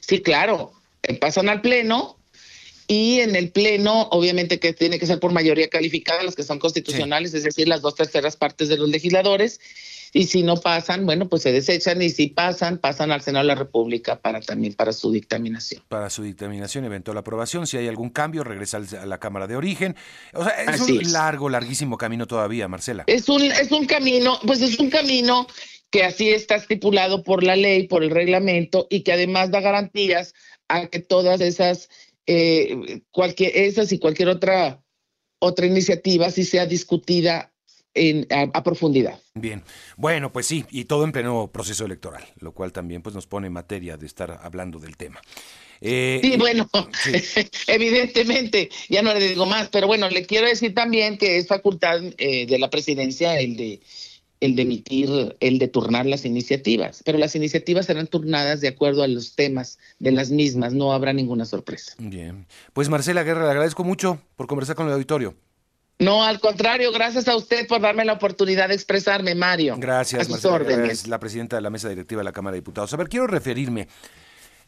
[0.00, 0.72] Sí, claro.
[1.02, 2.16] Eh, Pasan al Pleno
[2.86, 6.58] y en el Pleno, obviamente que tiene que ser por mayoría calificada, las que son
[6.58, 9.60] constitucionales, es decir, las dos terceras partes de los legisladores.
[10.14, 13.48] Y si no pasan, bueno, pues se desechan y si pasan, pasan al Senado de
[13.48, 15.82] la República para también para su dictaminación.
[15.88, 17.66] Para su dictaminación, eventual aprobación.
[17.66, 19.96] Si hay algún cambio, regresa a la Cámara de Origen.
[20.34, 21.12] O sea, es Así un es.
[21.12, 23.04] largo, larguísimo camino todavía, Marcela.
[23.06, 25.46] Es un, es un camino, pues es un camino
[25.90, 30.34] que así está estipulado por la ley, por el reglamento y que además da garantías
[30.68, 31.88] a que todas esas,
[32.26, 34.82] eh, cualquier, esas y cualquier otra,
[35.38, 37.51] otra iniciativa sí sea discutida
[37.94, 39.18] en, a, a profundidad.
[39.34, 39.62] Bien,
[39.96, 43.46] bueno, pues sí, y todo en pleno proceso electoral, lo cual también pues, nos pone
[43.46, 45.20] en materia de estar hablando del tema.
[45.80, 46.68] Eh, Sí, bueno,
[47.66, 52.00] evidentemente, ya no le digo más, pero bueno, le quiero decir también que es facultad
[52.18, 53.80] eh, de la presidencia el de
[54.42, 59.04] el de emitir, el de turnar las iniciativas, pero las iniciativas serán turnadas de acuerdo
[59.04, 61.94] a los temas de las mismas, no habrá ninguna sorpresa.
[61.98, 62.46] Bien.
[62.72, 65.36] Pues Marcela Guerra, le agradezco mucho por conversar con el auditorio.
[66.02, 69.76] No, al contrario, gracias a usted por darme la oportunidad de expresarme, Mario.
[69.78, 71.00] Gracias, A sus Marcela Guerra, órdenes.
[71.02, 72.92] es la presidenta de la mesa directiva de la Cámara de Diputados.
[72.92, 73.88] A ver, quiero referirme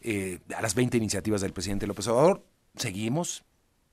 [0.03, 2.45] eh, a las 20 iniciativas del presidente López Obrador.
[2.77, 3.45] Seguimos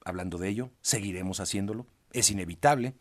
[0.05, 2.93] hablando de ello, seguiremos haciéndolo, es inevitable.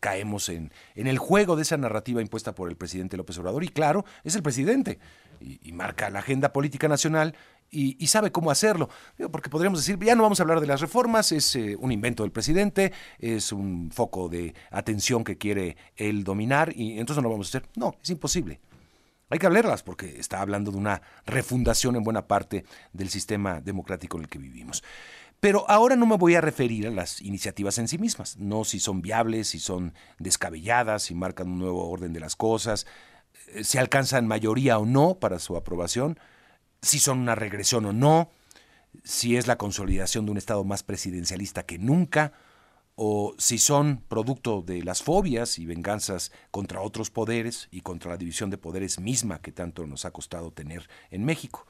[0.00, 3.68] Caemos en, en el juego de esa narrativa impuesta por el presidente López Obrador y
[3.68, 4.98] claro, es el presidente
[5.40, 7.34] y, y marca la agenda política nacional
[7.76, 8.88] y, y sabe cómo hacerlo.
[9.30, 12.22] Porque podríamos decir, ya no vamos a hablar de las reformas, es eh, un invento
[12.22, 17.34] del presidente, es un foco de atención que quiere él dominar y entonces no lo
[17.34, 17.68] vamos a hacer.
[17.76, 18.60] No, es imposible.
[19.28, 24.16] Hay que hablarlas porque está hablando de una refundación en buena parte del sistema democrático
[24.16, 24.82] en el que vivimos.
[25.40, 28.80] Pero ahora no me voy a referir a las iniciativas en sí mismas, no si
[28.80, 32.86] son viables, si son descabelladas, si marcan un nuevo orden de las cosas,
[33.48, 36.18] eh, si alcanzan mayoría o no para su aprobación,
[36.82, 38.30] si son una regresión o no,
[39.04, 42.32] si es la consolidación de un Estado más presidencialista que nunca,
[42.96, 48.16] o si son producto de las fobias y venganzas contra otros poderes y contra la
[48.16, 51.66] división de poderes misma que tanto nos ha costado tener en México.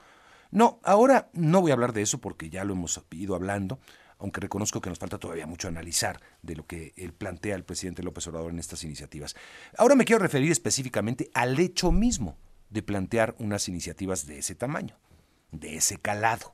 [0.53, 3.81] No, ahora no voy a hablar de eso porque ya lo hemos ido hablando,
[4.19, 8.05] aunque reconozco que nos falta todavía mucho analizar de lo que él plantea el presidente
[8.05, 9.35] López Obrador en estas iniciativas.
[9.77, 12.39] Ahora me quiero referir específicamente al hecho mismo
[12.71, 14.99] de plantear unas iniciativas de ese tamaño,
[15.53, 16.53] de ese calado,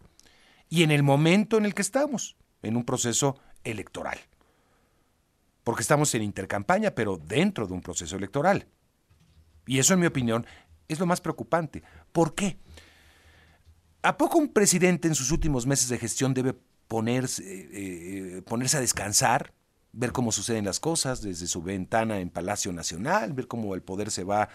[0.69, 4.19] y en el momento en el que estamos, en un proceso electoral.
[5.65, 8.67] Porque estamos en intercampaña, pero dentro de un proceso electoral.
[9.67, 10.47] Y eso, en mi opinión,
[10.89, 11.83] es lo más preocupante.
[12.13, 12.59] ¿Por qué?
[14.03, 16.55] ¿A poco un presidente en sus últimos meses de gestión debe
[16.89, 19.55] ponerse, eh, ponerse a descansar,
[19.93, 24.11] ver cómo suceden las cosas desde su ventana en Palacio Nacional, ver cómo el poder
[24.11, 24.49] se va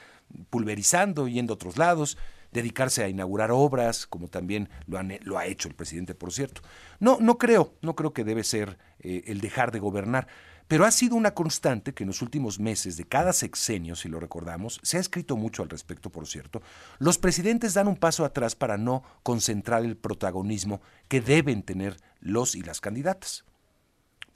[0.50, 2.18] pulverizando, yendo a otros lados,
[2.52, 6.62] dedicarse a inaugurar obras, como también lo, han- lo ha hecho el presidente, por cierto?
[7.00, 10.28] No, no creo, no creo que debe ser eh, el dejar de gobernar.
[10.68, 14.20] Pero ha sido una constante que en los últimos meses de cada sexenio, si lo
[14.20, 16.62] recordamos, se ha escrito mucho al respecto, por cierto,
[17.00, 22.54] los presidentes dan un paso atrás para no concentrar el protagonismo que deben tener los
[22.56, 23.46] y las candidatas.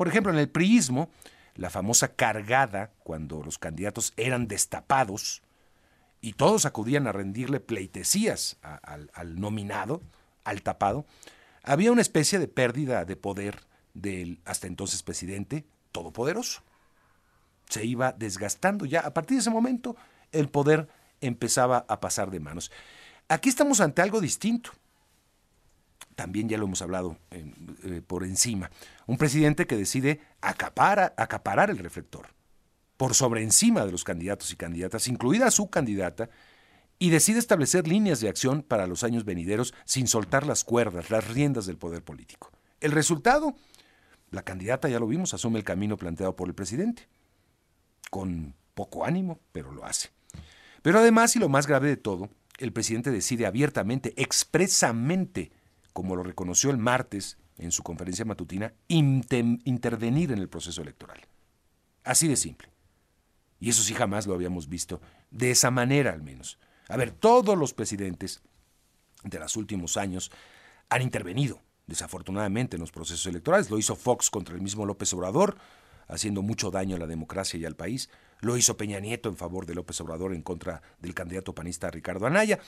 [0.01, 1.11] Por ejemplo, en el priismo,
[1.53, 5.43] la famosa cargada, cuando los candidatos eran destapados
[6.21, 10.01] y todos acudían a rendirle pleitesías al, al nominado,
[10.43, 11.05] al tapado,
[11.61, 13.59] había una especie de pérdida de poder
[13.93, 16.63] del hasta entonces presidente todopoderoso.
[17.69, 19.01] Se iba desgastando ya.
[19.01, 19.95] A partir de ese momento,
[20.31, 20.89] el poder
[21.21, 22.71] empezaba a pasar de manos.
[23.27, 24.71] Aquí estamos ante algo distinto.
[26.15, 28.69] También ya lo hemos hablado en- eh, por encima.
[29.07, 32.27] Un presidente que decide acapara- acaparar el reflector
[32.97, 36.29] por sobre encima de los candidatos y candidatas, incluida su candidata,
[36.99, 41.27] y decide establecer líneas de acción para los años venideros sin soltar las cuerdas, las
[41.27, 42.51] riendas del poder político.
[42.79, 43.55] El resultado,
[44.29, 47.07] la candidata, ya lo vimos, asume el camino planteado por el presidente,
[48.11, 50.09] con poco ánimo, pero lo hace.
[50.83, 55.51] Pero además, y lo más grave de todo, el presidente decide abiertamente, expresamente,
[55.93, 61.21] como lo reconoció el martes en su conferencia matutina, intervenir en el proceso electoral.
[62.03, 62.69] Así de simple.
[63.59, 66.57] Y eso sí jamás lo habíamos visto, de esa manera al menos.
[66.89, 68.41] A ver, todos los presidentes
[69.23, 70.31] de los últimos años
[70.89, 73.69] han intervenido, desafortunadamente, en los procesos electorales.
[73.69, 75.57] Lo hizo Fox contra el mismo López Obrador,
[76.07, 78.09] haciendo mucho daño a la democracia y al país.
[78.39, 82.25] Lo hizo Peña Nieto en favor de López Obrador en contra del candidato panista Ricardo
[82.25, 82.59] Anaya.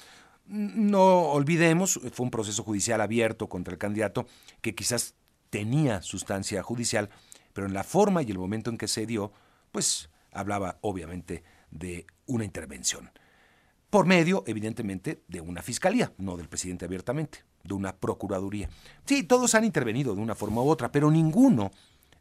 [0.45, 4.27] No olvidemos, fue un proceso judicial abierto contra el candidato
[4.61, 5.15] que quizás
[5.49, 7.09] tenía sustancia judicial,
[7.53, 9.31] pero en la forma y el momento en que se dio,
[9.71, 13.11] pues hablaba obviamente de una intervención.
[13.89, 18.67] Por medio, evidentemente, de una fiscalía, no del presidente abiertamente, de una procuraduría.
[19.05, 21.71] Sí, todos han intervenido de una forma u otra, pero ninguno,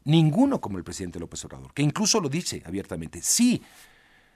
[0.03, 3.21] ninguno como el presidente López Obrador, que incluso lo dice abiertamente.
[3.23, 3.61] Sí,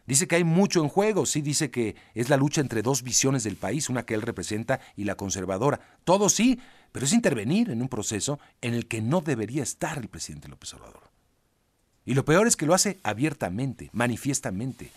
[0.08, 3.44] dice que hay mucho en juego, sí dice que es la lucha entre dos visiones
[3.44, 5.80] del país, una que él representa y la conservadora.
[6.04, 6.60] Todo sí,
[6.92, 10.74] pero es intervenir en un proceso en el que no debería estar el presidente López
[10.74, 11.04] Obrador.
[12.06, 14.90] Y lo peor es que lo hace abiertamente, manifiestamente.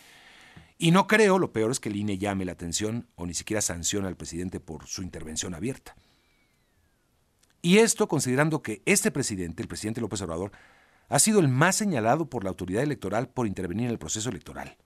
[0.79, 3.61] Y no creo, lo peor es que el INE llame la atención o ni siquiera
[3.61, 5.95] sanciona al presidente por su intervención abierta.
[7.63, 10.53] Y esto considerando que este presidente, el presidente López Obrador,
[11.09, 14.77] ha sido el más señalado por la autoridad electoral por intervenir en el proceso electoral.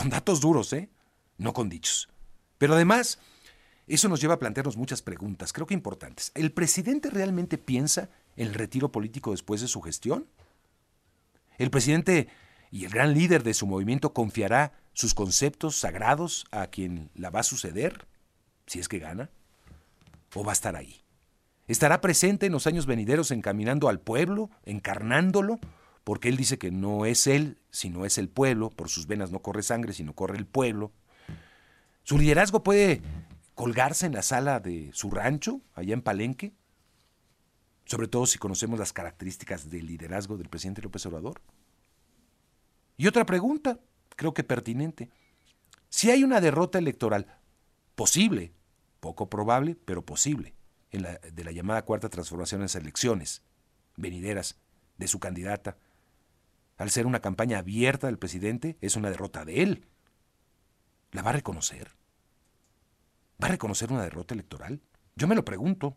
[0.00, 0.88] Con datos duros, ¿eh?
[1.36, 2.08] No con dichos.
[2.56, 3.18] Pero además,
[3.86, 6.30] Eso nos lleva a plantearnos muchas preguntas, creo que importantes.
[6.36, 10.26] ¿El presidente realmente piensa en el retiro político después de su gestión?
[11.58, 12.28] ¿El presidente
[12.70, 17.40] y el gran líder de su movimiento confiará sus conceptos sagrados a quien la va
[17.40, 18.06] a suceder,
[18.68, 19.28] si es que gana?
[20.34, 21.02] ¿O va a estar ahí?
[21.66, 25.58] ¿Estará presente en los años venideros encaminando al pueblo, encarnándolo?
[26.04, 29.40] Porque él dice que no es él, sino es el pueblo, por sus venas no
[29.40, 30.92] corre sangre, sino corre el pueblo.
[32.02, 33.02] Su liderazgo puede
[33.54, 36.52] colgarse en la sala de su rancho, allá en Palenque,
[37.84, 41.42] sobre todo si conocemos las características del liderazgo del presidente López Obrador.
[42.96, 43.80] Y otra pregunta,
[44.16, 45.10] creo que pertinente.
[45.88, 47.38] Si hay una derrota electoral
[47.94, 48.52] posible,
[49.00, 50.54] poco probable, pero posible,
[50.92, 53.42] en la, de la llamada cuarta transformación en las elecciones
[53.96, 54.56] venideras
[54.98, 55.76] de su candidata,
[56.80, 59.86] al ser una campaña abierta del presidente, es una derrota de él.
[61.12, 61.90] ¿La va a reconocer?
[63.40, 64.80] ¿Va a reconocer una derrota electoral?
[65.14, 65.94] Yo me lo pregunto.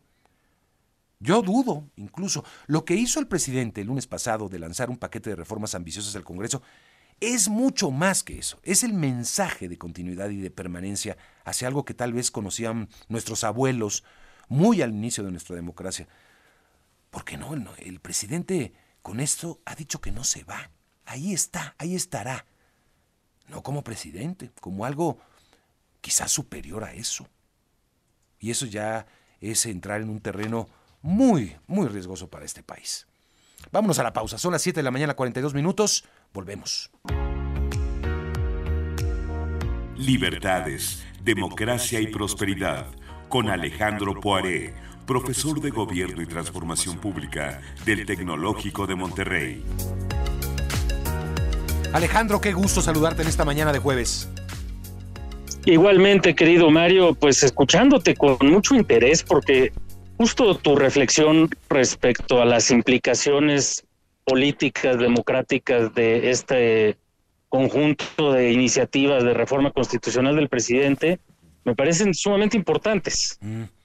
[1.22, 5.30] Yo dudo, incluso, lo que hizo el presidente el lunes pasado de lanzar un paquete
[5.30, 6.62] de reformas ambiciosas al Congreso
[7.22, 8.60] es mucho más que eso.
[8.62, 11.16] Es el mensaje de continuidad y de permanencia
[11.46, 14.04] hacia algo que tal vez conocían nuestros abuelos
[14.50, 16.10] muy al inicio de nuestra democracia.
[17.10, 17.56] ¿Por qué no?
[17.78, 18.74] El presidente
[19.04, 20.72] con esto ha dicho que no se va.
[21.06, 22.45] Ahí está, ahí estará.
[23.49, 25.20] No como presidente, como algo
[26.01, 27.28] quizás superior a eso.
[28.39, 29.06] Y eso ya
[29.41, 30.68] es entrar en un terreno
[31.01, 33.06] muy, muy riesgoso para este país.
[33.72, 34.38] Vámonos a la pausa.
[34.38, 36.06] Son las 7 de la mañana, 42 minutos.
[36.34, 36.89] Volvemos.
[39.97, 42.88] Libertades, democracia y prosperidad.
[43.28, 44.74] Con Alejandro Poiré,
[45.06, 49.64] profesor de Gobierno y Transformación Pública del Tecnológico de Monterrey.
[51.93, 54.30] Alejandro, qué gusto saludarte en esta mañana de jueves.
[55.66, 59.72] Igualmente, querido Mario, pues escuchándote con mucho interés porque
[60.18, 63.86] justo tu reflexión respecto a las implicaciones
[64.26, 66.97] políticas democráticas de este
[67.49, 71.20] conjunto de iniciativas de reforma constitucional del presidente
[71.66, 73.39] me parecen sumamente importantes.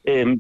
[0.05, 0.39] Eh,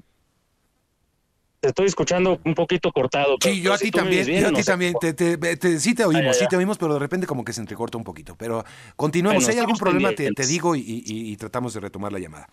[1.60, 3.36] te estoy escuchando un poquito cortado.
[3.40, 6.04] Sí, yo a ti también, bien, yo a ti también, te, te- te- sí te
[6.04, 8.36] oímos, Ah, sí te oímos, pero de repente como que se entrecorta un poquito.
[8.36, 8.64] Pero
[8.96, 12.12] continuemos, Bueno, si hay algún problema te, te digo y, y- y tratamos de retomar
[12.12, 12.48] la llamada.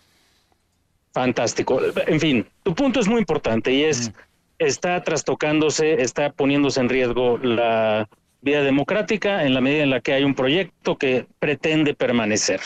[1.12, 1.80] Fantástico.
[2.06, 4.12] En fin, tu punto es muy importante y es,
[4.58, 8.08] está trastocándose, está poniéndose en riesgo la
[8.42, 12.60] vida democrática en la medida en la que hay un proyecto que pretende permanecer.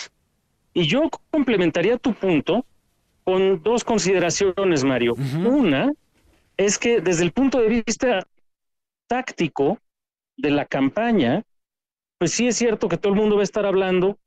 [0.75, 2.67] Y yo complementaría tu punto
[3.25, 5.15] con dos consideraciones, Mario.
[5.45, 5.93] Una
[6.61, 8.27] es que desde el punto de vista
[9.09, 9.79] táctico
[10.37, 11.43] de la campaña,
[12.19, 14.19] pues sí es cierto que todo el mundo va a estar hablando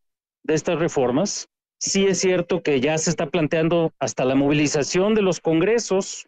[0.44, 1.48] de estas reformas.
[1.80, 6.26] Sí es cierto que ya se está planteando hasta la movilización de los congresos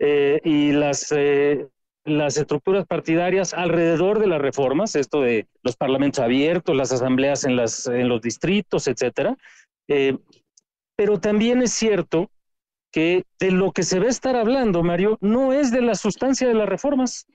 [0.00, 1.68] eh, y las, eh,
[2.04, 7.54] las estructuras partidarias alrededor de las reformas, esto de los parlamentos abiertos, las asambleas en
[8.08, 9.36] los distritos, etcétera.
[9.86, 10.18] Eh,
[10.96, 12.28] pero también es cierto
[12.94, 16.46] que de lo que se va a estar hablando, Mario, no es de la sustancia
[16.46, 17.26] de las reformas,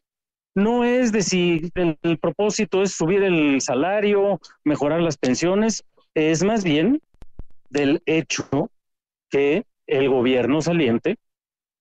[0.56, 5.84] no es de si el, el propósito es subir el salario, mejorar las pensiones,
[6.14, 7.02] es más bien
[7.70, 8.72] del hecho
[9.30, 11.18] que el gobierno saliente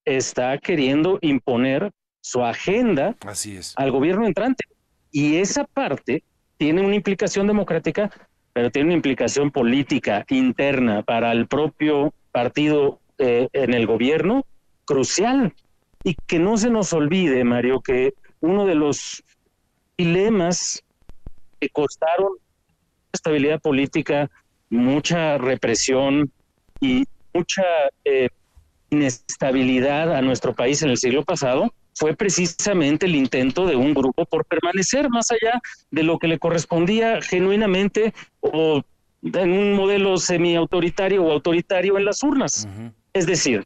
[0.05, 3.75] está queriendo imponer su agenda Así es.
[3.77, 4.65] al gobierno entrante.
[5.13, 6.25] Y esa parte
[6.57, 8.11] tiene una implicación democrática,
[8.53, 14.47] pero tiene una implicación política interna para el propio partido eh, en el gobierno
[14.85, 15.55] crucial.
[16.05, 19.23] Y que no se nos olvide, Mario, que uno de los
[19.97, 20.83] dilemas
[21.61, 22.31] que costaron
[23.13, 24.31] estabilidad política,
[24.71, 26.31] mucha represión
[26.81, 27.05] y
[27.35, 27.65] mucha
[28.05, 28.29] eh,
[28.91, 34.25] inestabilidad a nuestro país en el siglo pasado fue precisamente el intento de un grupo
[34.25, 35.61] por permanecer más allá
[35.91, 38.83] de lo que le correspondía genuinamente o
[39.23, 42.69] en un modelo semi-autoritario o autoritario en las urnas.
[43.13, 43.65] Es decir,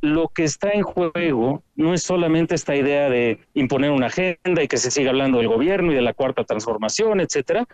[0.00, 4.68] lo que está en juego no es solamente esta idea de imponer una agenda y
[4.68, 7.66] que se siga hablando del gobierno y de la cuarta transformación, etcétera.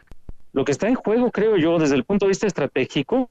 [0.52, 3.28] Lo que está en juego, creo yo, desde el punto de vista estratégico,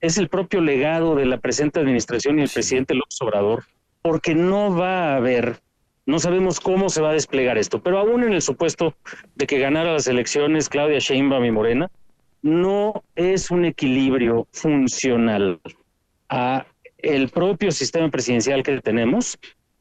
[0.00, 3.64] es el propio legado de la presente administración y el presidente López Obrador,
[4.00, 5.60] porque no va a haber,
[6.06, 8.94] no sabemos cómo se va a desplegar esto, pero aún en el supuesto
[9.34, 11.90] de que ganara las elecciones Claudia Sheinbaum y Morena,
[12.42, 15.60] no es un equilibrio funcional
[16.28, 16.66] a
[17.02, 19.38] el propio sistema presidencial que tenemos,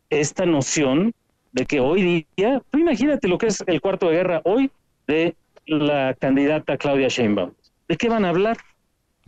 [0.10, 1.14] esta noción
[1.52, 4.72] de que hoy día, tú imagínate lo que es el cuarto de guerra hoy
[5.08, 7.54] de la candidata Claudia Sheinbaum.
[7.88, 8.58] ¿De qué van a hablar?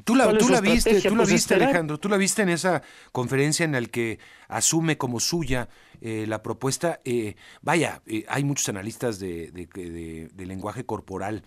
[0.03, 1.09] Tú la, ¿Cuál es tú la viste, estrategia?
[1.09, 1.53] tú la Pues viste.
[1.53, 2.81] Alejandro, tú la viste en esa
[3.11, 5.69] conferencia en la que asume como suya
[6.01, 6.99] eh, la propuesta.
[7.05, 11.43] eh, vaya, eh, hay muchos analistas de, de- de- de lenguaje corporal.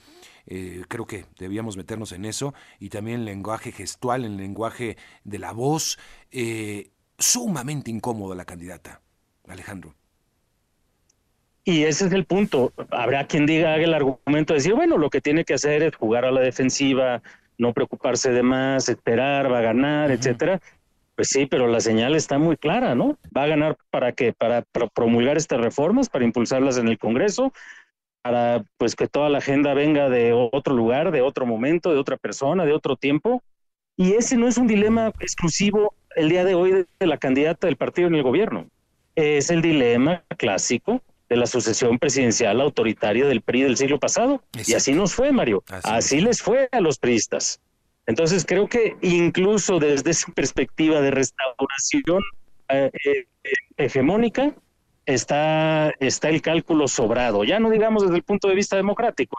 [0.47, 5.38] Eh, creo que debíamos meternos en eso y también el lenguaje gestual, el lenguaje de
[5.38, 5.99] la voz.
[6.30, 9.01] eh, sumamente incómoda la candidata,
[9.49, 9.94] Alejandro.
[11.64, 12.72] Y ese es el punto.
[12.90, 15.97] Habrá quien diga, haga el argumento de decir, bueno, lo que tiene que hacer es
[15.97, 17.22] jugar a la defensiva,
[17.59, 20.61] no preocuparse de más, esperar, va a ganar, etcétera.
[21.16, 23.18] Pues sí, pero la señal está muy clara, ¿no?
[23.36, 24.32] Va a ganar para qué?
[24.32, 27.53] Para, pro- promulgar estas reformas, para impulsarlas en el Congreso,
[28.27, 32.16] para pues que toda la agenda venga de otro lugar, de otro momento, de otra
[32.16, 33.41] persona, de otro tiempo.
[33.97, 37.77] Y ese no es un dilema exclusivo el día de hoy de, la candidata del
[37.77, 38.66] partido en el gobierno.
[39.14, 44.43] Es el dilema clásico de la sucesión presidencial autoritaria del PRI del siglo pasado.
[44.66, 45.62] Y así nos fue, Mario.
[45.85, 47.61] Así, les fue a los priistas.
[48.07, 52.22] Entonces creo que incluso desde esa perspectiva de restauración
[52.70, 53.27] eh, eh,
[53.77, 54.53] hegemónica
[55.07, 57.45] está, está el cálculo sobrado.
[57.45, 59.39] Ya no digamos desde el punto de vista democrático.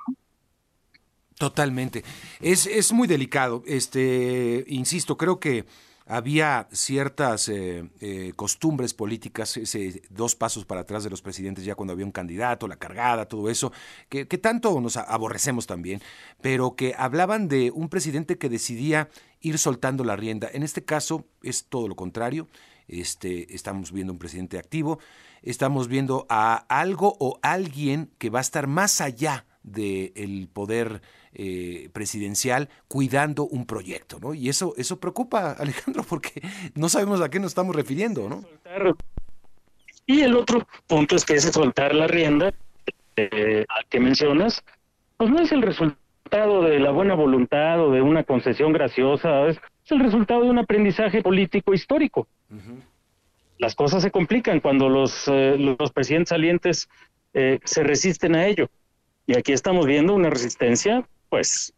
[1.38, 2.04] Totalmente.
[2.42, 3.64] Es, es muy delicado.
[3.68, 5.66] Este, insisto, creo que
[6.08, 11.76] había ciertas eh, eh, costumbres políticas, ese dos pasos para atrás de los presidentes ya
[11.76, 13.74] cuando había un candidato, la cargada, todo eso,
[14.08, 16.02] que, que tanto nos aborrecemos también,
[16.42, 19.10] pero que hablaban de un presidente que decidía
[19.42, 20.50] ir soltando la rienda.
[20.52, 22.48] En este caso es todo lo contrario.
[22.88, 25.00] Este, estamos viendo un presidente activo,
[25.42, 31.02] estamos viendo a algo o alguien que va a estar más allá del poder
[31.34, 34.34] eh, presidencial cuidando un proyecto, ¿no?
[34.34, 36.42] Y eso, eso preocupa, Alejandro, porque
[36.76, 38.44] no sabemos a qué nos estamos refiriendo, ¿no?
[40.06, 42.54] Y el otro punto es que ese soltar la rienda
[43.18, 44.64] eh, que mencionas,
[45.18, 49.60] pues no es el resultado de la buena voluntad o de una concesión graciosa, es,
[49.88, 52.28] es el resultado de un aprendizaje político histórico.
[53.58, 56.90] Las cosas se complican cuando los, eh, los presidentes salientes
[57.34, 58.70] eh, se resisten a ello.
[59.26, 61.74] Y aquí estamos viendo una resistencia, pues,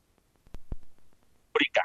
[1.47, 1.81] histórica,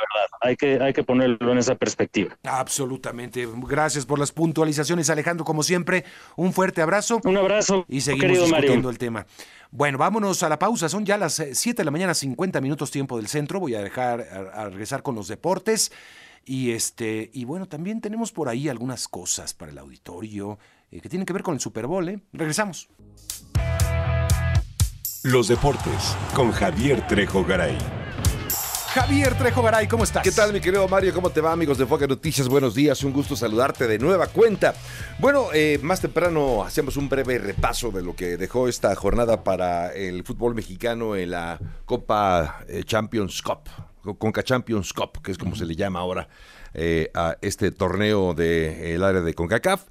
[0.00, 0.28] ¿verdad?
[0.40, 2.36] Hay que, hay que ponerlo en esa perspectiva.
[2.44, 3.46] Absolutamente.
[3.66, 5.44] Gracias por las puntualizaciones, Alejandro.
[5.44, 6.04] Como siempre,
[6.36, 7.20] un fuerte abrazo.
[7.24, 7.84] Un abrazo.
[7.88, 8.90] Y seguimos querido discutiendo Mario.
[8.90, 9.26] el tema.
[9.70, 10.88] Bueno, vámonos a la pausa.
[10.88, 13.60] Son ya las 7 de la mañana, 50 minutos tiempo del centro.
[13.60, 15.92] Voy a dejar a, a regresar con los deportes.
[16.44, 20.58] Y este, y bueno, también tenemos por ahí algunas cosas para el auditorio
[20.90, 22.20] eh, que tienen que ver con el Super Bowl, ¿eh?
[22.32, 22.88] Regresamos.
[25.22, 27.76] Los deportes con Javier Trejo Garay.
[28.92, 30.24] Javier Trejo Garay, ¿cómo estás?
[30.24, 31.14] ¿Qué tal, mi querido Mario?
[31.14, 32.48] ¿Cómo te va, amigos de Foca Noticias?
[32.48, 34.74] Buenos días, un gusto saludarte de nueva cuenta.
[35.20, 39.92] Bueno, eh, más temprano hacemos un breve repaso de lo que dejó esta jornada para
[39.92, 43.68] el fútbol mexicano en la Copa eh, Champions Cup,
[44.18, 46.28] Conca Champions Cup, que es como se le llama ahora
[46.74, 49.82] eh, a este torneo del área de CONCACAF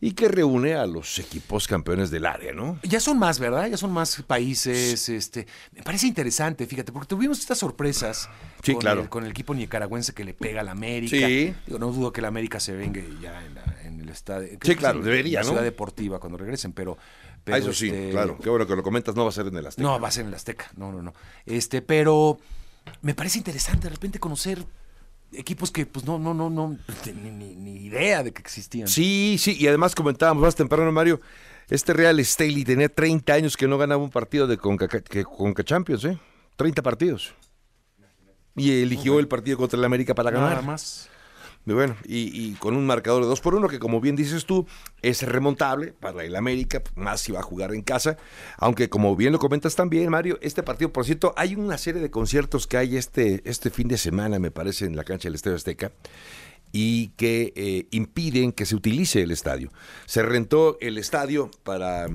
[0.00, 2.78] y que reúne a los equipos campeones del área, ¿no?
[2.82, 3.66] Ya son más, ¿verdad?
[3.68, 5.08] Ya son más países.
[5.08, 8.28] Este, me parece interesante, fíjate, porque tuvimos estas sorpresas
[8.62, 9.02] Sí, con, claro.
[9.02, 11.26] el, con el equipo nicaragüense que le pega a la América.
[11.26, 11.54] Sí.
[11.66, 14.48] Digo, no dudo que la América se venga ya en, la- en el estadio.
[14.62, 15.50] Sí, claro, en debería, La ¿no?
[15.50, 16.96] ciudad deportiva cuando regresen, pero.
[17.44, 18.38] pero Ah, eso sí, este, claro.
[18.42, 19.82] Qué bueno que lo comentas, no va a ser en el Azteca.
[19.88, 20.70] No, va a ser en el Azteca.
[20.76, 21.14] No, no, no.
[21.46, 22.38] Este, pero
[23.02, 24.64] me parece interesante de repente conocer
[25.32, 26.78] equipos que, pues, no, no, no, no,
[27.22, 28.88] ni, ni- ni idea de que existían.
[28.88, 31.20] Sí, sí, y además comentábamos más temprano, Mario,
[31.68, 35.64] este Real Staley tenía 30 años que no ganaba un partido de Conca, que- Conca
[35.64, 36.18] Champions, ¿eh?
[36.56, 37.34] 30 partidos.
[38.54, 40.50] Y eligió el partido contra el América para ganar.
[40.50, 41.10] Nada más.
[41.66, 44.66] Bueno, y, y con un marcador de 2 por 1 que como bien dices tú,
[45.02, 48.16] es remontable para el América, más si va a jugar en casa,
[48.56, 52.10] aunque como bien lo comentas también, Mario, este partido, por cierto, hay una serie de
[52.10, 55.56] conciertos que hay este, este fin de semana, me parece, en la cancha del Estadio
[55.56, 55.90] Azteca,
[56.70, 59.72] y que eh, impiden que se utilice el estadio.
[60.04, 62.06] Se rentó el estadio para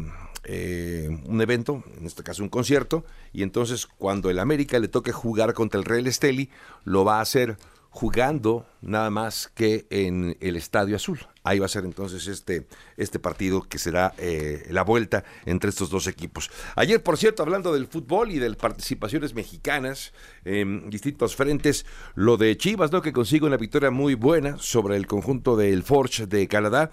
[0.45, 5.12] eh, un evento, en este caso un concierto, y entonces cuando el América le toque
[5.12, 6.49] jugar contra el Real Esteli,
[6.86, 7.58] lo va a hacer
[7.91, 11.19] jugando nada más que en el Estadio Azul.
[11.43, 12.65] Ahí va a ser entonces este,
[12.95, 16.49] este partido que será eh, la vuelta entre estos dos equipos.
[16.75, 20.13] Ayer, por cierto, hablando del fútbol y de participaciones mexicanas
[20.45, 21.85] en distintos frentes,
[22.15, 23.01] lo de Chivas, ¿no?
[23.01, 26.89] Que consigue una victoria muy buena sobre el conjunto del Forge de Canadá.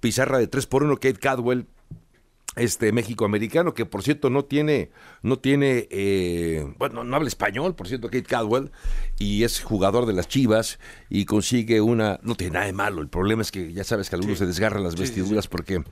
[0.00, 1.66] Pizarra de 3 por 1, Kate Cadwell
[2.58, 4.90] este México-americano, que por cierto no tiene,
[5.22, 8.70] no tiene, eh, bueno, no habla español, por cierto, Kate Caldwell,
[9.18, 10.78] y es jugador de las Chivas
[11.08, 14.16] y consigue una, no tiene nada de malo, el problema es que ya sabes que
[14.16, 15.20] algunos se desgarran las Sí, sí, sí.
[15.20, 15.82] vestiduras porque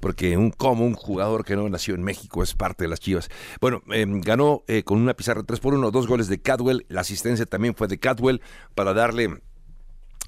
[0.00, 3.28] porque un como un jugador que no nació en México es parte de las Chivas.
[3.60, 7.00] Bueno, eh, ganó eh, con una pizarra 3 por 1, dos goles de Cadwell, la
[7.00, 8.40] asistencia también fue de Cadwell
[8.76, 9.40] para darle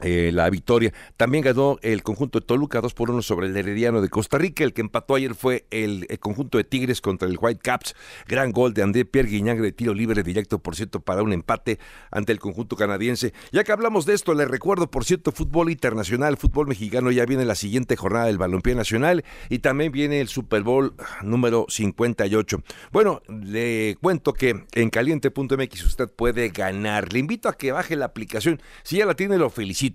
[0.02, 0.92] eh, la victoria.
[1.16, 4.64] También ganó el conjunto de Toluca 2 por 1 sobre el Herediano de Costa Rica.
[4.64, 7.94] El que empató ayer fue el, conjunto de Tigres contra el Whitecaps.
[8.26, 11.78] Gran gol de André Pierre Guignac de tiro libre directo, por cierto, para un empate
[12.10, 13.34] ante el conjunto canadiense.
[13.52, 17.10] Ya que hablamos de esto, les recuerdo, por cierto, fútbol internacional, fútbol mexicano.
[17.10, 21.66] Ya viene la siguiente jornada del Balompié Nacional y también viene el Super Bowl número
[21.68, 22.62] 58.
[22.90, 27.12] Bueno, le cuento que en caliente.mx usted puede ganar.
[27.12, 28.62] Le invito a que baje la aplicación.
[28.82, 29.89] Si ya la tiene, lo felicito.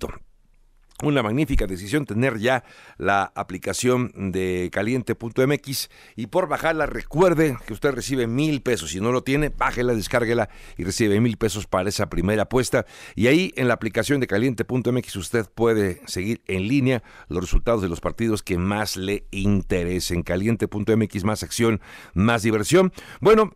[1.04, 2.64] Una magnífica decisión tener ya
[2.98, 8.91] la aplicación de caliente.mx y por bajarla recuerde que usted recibe mil pesos.
[8.91, 12.86] Si no lo tiene, bájela, descárguela y recibe mil pesos para esa primera apuesta.
[13.14, 17.89] Y ahí en la aplicación de caliente.mx usted puede seguir en línea los resultados de
[17.89, 20.24] los partidos que más le interesen.
[20.24, 21.82] Caliente.mx, más acción,
[22.14, 22.93] más diversión.
[23.20, 23.52] Bueno,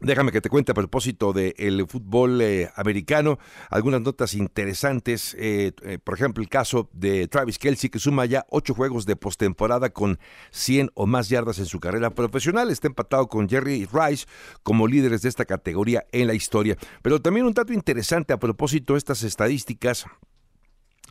[0.00, 3.38] Déjame que te cuente a propósito del fútbol eh, americano
[3.70, 5.34] algunas notas interesantes.
[5.38, 9.16] eh, eh, por ejemplo, el caso de Travis Kelsey, que suma ya ocho juegos de
[9.16, 10.18] postemporada con
[10.50, 12.70] 100 o más yardas en su carrera profesional.
[12.70, 14.26] Está empatado con Jerry Rice
[14.62, 16.76] como líderes de esta categoría en la historia.
[17.02, 20.06] Pero también un dato interesante a propósito de estas estadísticas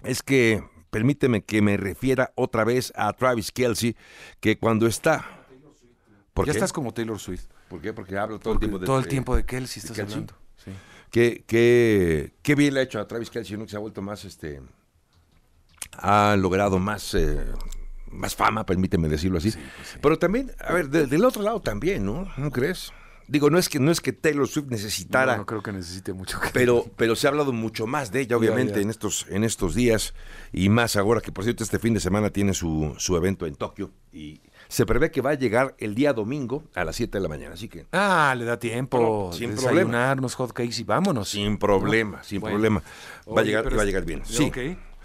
[0.03, 3.95] es que, permíteme que me refiera otra vez a Travis Kelsey,
[4.39, 5.45] que cuando está.
[6.33, 6.57] ¿Por ya qué?
[6.57, 7.47] estás como Taylor Swift.
[7.69, 7.93] ¿Por qué?
[7.93, 10.13] Porque hablo todo el Porque tiempo de todo el tiempo de Kelsey estás Kelsey.
[10.15, 10.33] hablando.
[10.63, 10.71] Sí.
[11.11, 13.65] Qué, qué, qué bien le ha hecho a Travis Kelsey, ¿no?
[13.65, 14.61] Que se ha vuelto más, este,
[15.93, 17.43] ha logrado más, eh,
[18.11, 19.53] más fama, permíteme decirlo así.
[20.01, 22.27] Pero también, a ver, de- del otro lado también, ¿no?
[22.37, 22.91] ¿No crees?
[23.29, 26.13] Digo, no es que no es que Taylor Swift necesitara, No, no creo que necesite
[26.13, 26.39] mucho.
[26.39, 28.81] que- pero, pero se ha hablado mucho más de ella, obviamente, ya.
[28.81, 30.13] en estos, en estos días,
[30.53, 33.55] y más ahora que por cierto este fin de semana tiene su, su evento en
[33.55, 37.21] Tokio y se prevé que va a llegar el día domingo a las 7 de
[37.21, 39.31] la mañana, así que Ah, le da tiempo.
[39.33, 40.13] sin desayunar, problema.
[40.13, 41.29] unos hot cakes y vámonos.
[41.29, 42.55] Sin problema, sin Bueno.
[42.55, 42.79] problema.
[42.79, 44.21] Va a Oye, llegar, pero va a llegar bien.
[44.25, 44.43] Sí.
[44.45, 44.57] Ok.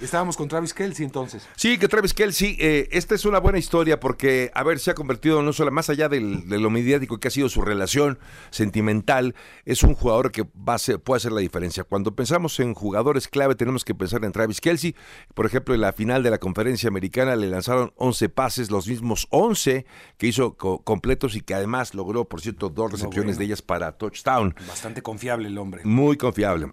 [0.03, 1.49] Estábamos con Travis Kelsey entonces.
[1.57, 4.95] Sí, que Travis Kelsey, eh, esta es una buena historia porque, a ver, se ha
[4.95, 8.19] convertido no solo más allá del- de lo mediático que ha sido su relación
[8.51, 9.35] sentimental,
[9.65, 11.85] es un jugador que va a ser- puede hacer la diferencia.
[11.85, 14.95] Cuando pensamos en jugadores clave, tenemos que pensar en Travis Kelsey.
[15.35, 19.27] Por ejemplo, en la final de la conferencia americana le lanzaron 11 pases, los mismos
[19.31, 19.87] 11
[20.19, 23.39] que hizo co- completos y que además logró, por cierto, dos recepciones bueno.
[23.39, 24.55] de ellas para touchdown.
[24.67, 25.83] Bastante confiable el hombre.
[25.85, 26.73] Muy confiable.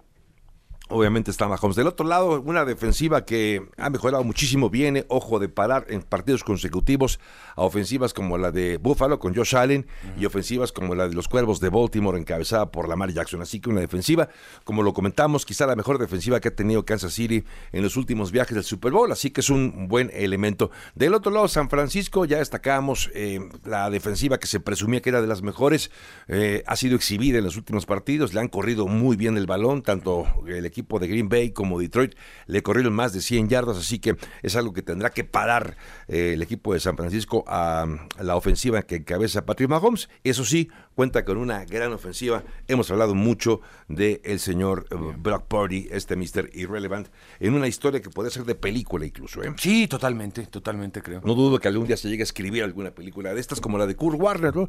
[0.92, 1.76] Obviamente está Mahomes.
[1.76, 4.70] Del otro lado, una defensiva que ha mejorado muchísimo.
[4.70, 7.20] Viene, ojo, de parar en partidos consecutivos
[7.54, 9.86] a ofensivas como la de Buffalo con Josh Allen
[10.18, 13.40] y ofensivas como la de los Cuervos de Baltimore encabezada por Lamar Jackson.
[13.40, 14.30] Así que una defensiva,
[14.64, 18.32] como lo comentamos, quizá la mejor defensiva que ha tenido Kansas City en los últimos
[18.32, 19.12] viajes del Super Bowl.
[19.12, 20.72] Así que es un buen elemento.
[20.96, 25.20] Del otro lado, San Francisco, ya destacábamos eh, la defensiva que se presumía que era
[25.20, 25.92] de las mejores.
[26.26, 28.34] eh, ha sido exhibida en los últimos partidos.
[28.34, 32.14] Le han corrido muy bien el balón, tanto el equipo de Green Bay como Detroit
[32.46, 35.76] le corrieron más de 100 yardas, así que es algo que tendrá que parar
[36.08, 40.08] eh, el equipo de San Francisco a, a la ofensiva que encabeza Patrick Mahomes.
[40.24, 42.42] Eso sí, cuenta con una gran ofensiva.
[42.68, 46.50] Hemos hablado mucho del el señor eh, Brock Purdy, este Mr.
[46.52, 47.08] Irrelevant,
[47.38, 49.42] en una historia que puede ser de película incluso.
[49.42, 49.54] ¿eh?
[49.56, 51.22] Sí, totalmente, totalmente creo.
[51.24, 53.86] No dudo que algún día se llegue a escribir alguna película de estas, como la
[53.86, 54.68] de Kurt Warner, ¿no?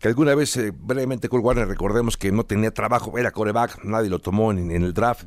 [0.00, 4.08] Que alguna vez, eh, brevemente, Kurt Warner, recordemos que no tenía trabajo, era coreback, nadie
[4.08, 5.26] lo tomó en, en el draft,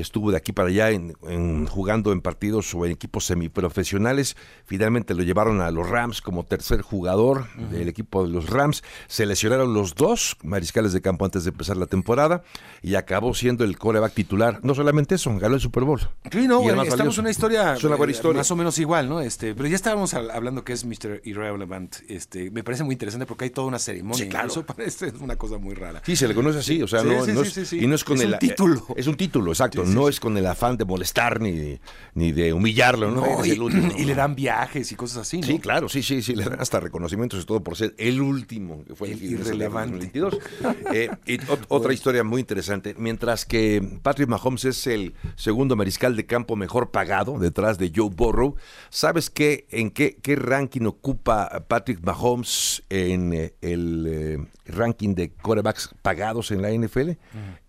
[0.00, 4.36] estuvo de aquí para allá en, en- jugando en partidos o en equipos semiprofesionales.
[4.64, 8.82] Finalmente lo llevaron a los Rams como tercer jugador del equipo de los Rams.
[9.06, 12.42] Se lesionaron los dos mariscales de campo antes de empezar la temporada
[12.82, 14.60] y acabó siendo el coreback titular.
[14.62, 16.00] No solamente eso, ganó el Super Bowl.
[16.30, 17.20] Sí, no, güey, estamos valioso.
[17.20, 18.38] en una historia, Es una buena eh, historia.
[18.38, 19.20] más o menos igual, ¿no?
[19.20, 21.20] Este, pero ya estábamos hablando que es Mr.
[21.24, 21.96] Irrelevant.
[22.08, 24.24] Este, me parece muy interesante porque hay toda una ceremonia.
[24.24, 24.48] Sí, claro.
[24.48, 26.02] Eso parece una cosa muy rara.
[26.04, 28.04] Sí, se le conoce así, o sea, Sí, no, sí, no es, y no es
[28.04, 28.86] con Es el un título.
[28.96, 29.84] Es un título, exacto.
[29.88, 30.10] Sí, no sí.
[30.10, 31.80] es con el afán de molestar ni de,
[32.14, 33.44] ni de humillarlo, ¿no?
[33.44, 34.06] Y, el último, y ¿no?
[34.08, 35.46] le dan viajes y cosas así, ¿no?
[35.46, 38.84] Sí, claro, sí, sí, sí, le dan hasta reconocimientos y todo por ser el último
[38.84, 40.08] que fue El irrelevante.
[40.10, 40.38] 2022.
[40.92, 46.16] Eh, y ot- otra historia muy interesante, mientras que Patrick Mahomes es el segundo mariscal
[46.16, 48.56] de campo mejor pagado detrás de Joe Burrow,
[48.90, 55.30] ¿sabes qué, en qué, qué ranking ocupa Patrick Mahomes en eh, el eh, ranking de
[55.30, 57.10] quarterbacks pagados en la NFL?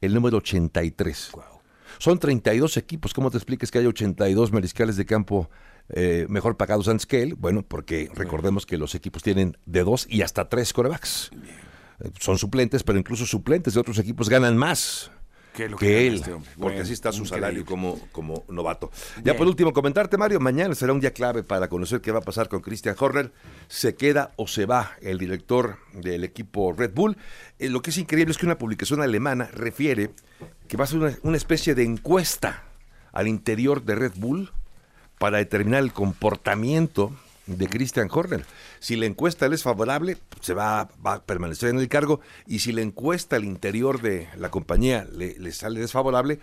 [0.01, 1.32] El número 83.
[2.00, 3.14] Son 32 equipos.
[3.14, 5.50] ¿Cómo te explicas que hay 82 mariscales de campo
[5.89, 7.36] eh, mejor pagados antes que él?
[7.36, 11.30] Bueno, porque recordemos que los equipos tienen de dos y hasta tres corebacks.
[12.00, 15.12] Eh, Son suplentes, pero incluso suplentes de otros equipos ganan más
[15.68, 16.49] Que que, él, este hombre.
[16.51, 18.91] porque Bueno, así está su salario como, como novato.
[19.18, 19.38] Ya Bien.
[19.38, 22.47] por último, comentarte, Mario, mañana será un día clave para conocer qué va a pasar
[22.47, 23.32] con Christian Horner.
[23.68, 27.18] ¿Se queda o se va el director del equipo Red Bull?
[27.60, 30.12] Eh, lo que es increíble es que una publicación alemana refiere
[30.68, 32.64] que va a ser una, una especie de encuesta
[33.12, 34.51] al interior de Red Bull
[35.18, 37.14] para determinar el comportamiento
[37.58, 38.45] de Christian Horner.
[38.80, 42.60] Si la encuesta le es favorable, se va, va a permanecer en el cargo y
[42.60, 46.39] si la encuesta al interior de la compañía le, le sale desfavorable,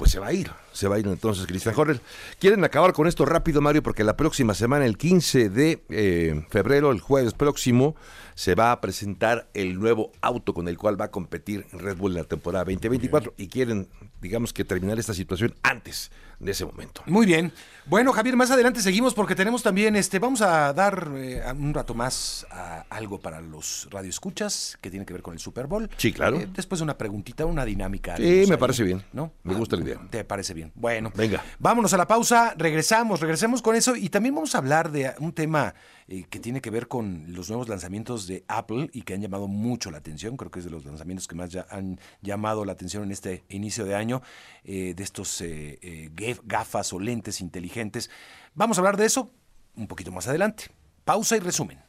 [0.00, 2.00] pues se va a ir, se va a ir entonces Christian Horner.
[2.38, 6.90] Quieren acabar con esto rápido, Mario, porque la próxima semana, el 15 de eh, febrero,
[6.90, 7.96] el jueves próximo,
[8.34, 12.12] se va a presentar el nuevo auto con el cual va a competir Red Bull
[12.12, 13.88] en la temporada 2024 y quieren,
[14.22, 17.02] digamos que terminar esta situación antes de ese momento.
[17.06, 17.52] Muy bien.
[17.86, 21.92] Bueno, Javier, más adelante seguimos porque tenemos también, este, vamos a dar eh, un rato
[21.94, 25.90] más a algo para los radioescuchas que tiene que ver con el Super Bowl.
[25.96, 26.38] Sí, claro.
[26.38, 28.16] Eh, después de una preguntita, una dinámica.
[28.16, 29.02] Sí, me ahí, parece bien.
[29.12, 29.32] ¿No?
[29.42, 30.00] Me gusta la idea.
[30.10, 30.72] ¿Te parece bien?
[30.74, 31.12] Bueno.
[31.14, 31.42] Venga.
[31.58, 35.32] Vámonos a la pausa, regresamos, regresemos con eso y también vamos a hablar de un
[35.32, 35.74] tema
[36.08, 39.48] eh, que tiene que ver con los nuevos lanzamientos de Apple y que han llamado
[39.48, 40.36] mucho la atención.
[40.36, 43.44] Creo que es de los lanzamientos que más ya han llamado la atención en este
[43.48, 44.22] inicio de año,
[44.64, 48.10] eh, de estos gaf- gafas o lentes inteligentes.
[48.54, 49.30] Vamos a hablar de eso
[49.76, 50.64] un poquito más adelante.
[51.04, 51.82] Pausa y resumen.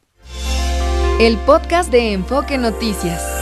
[1.20, 3.41] El podcast de Enfoque Noticias.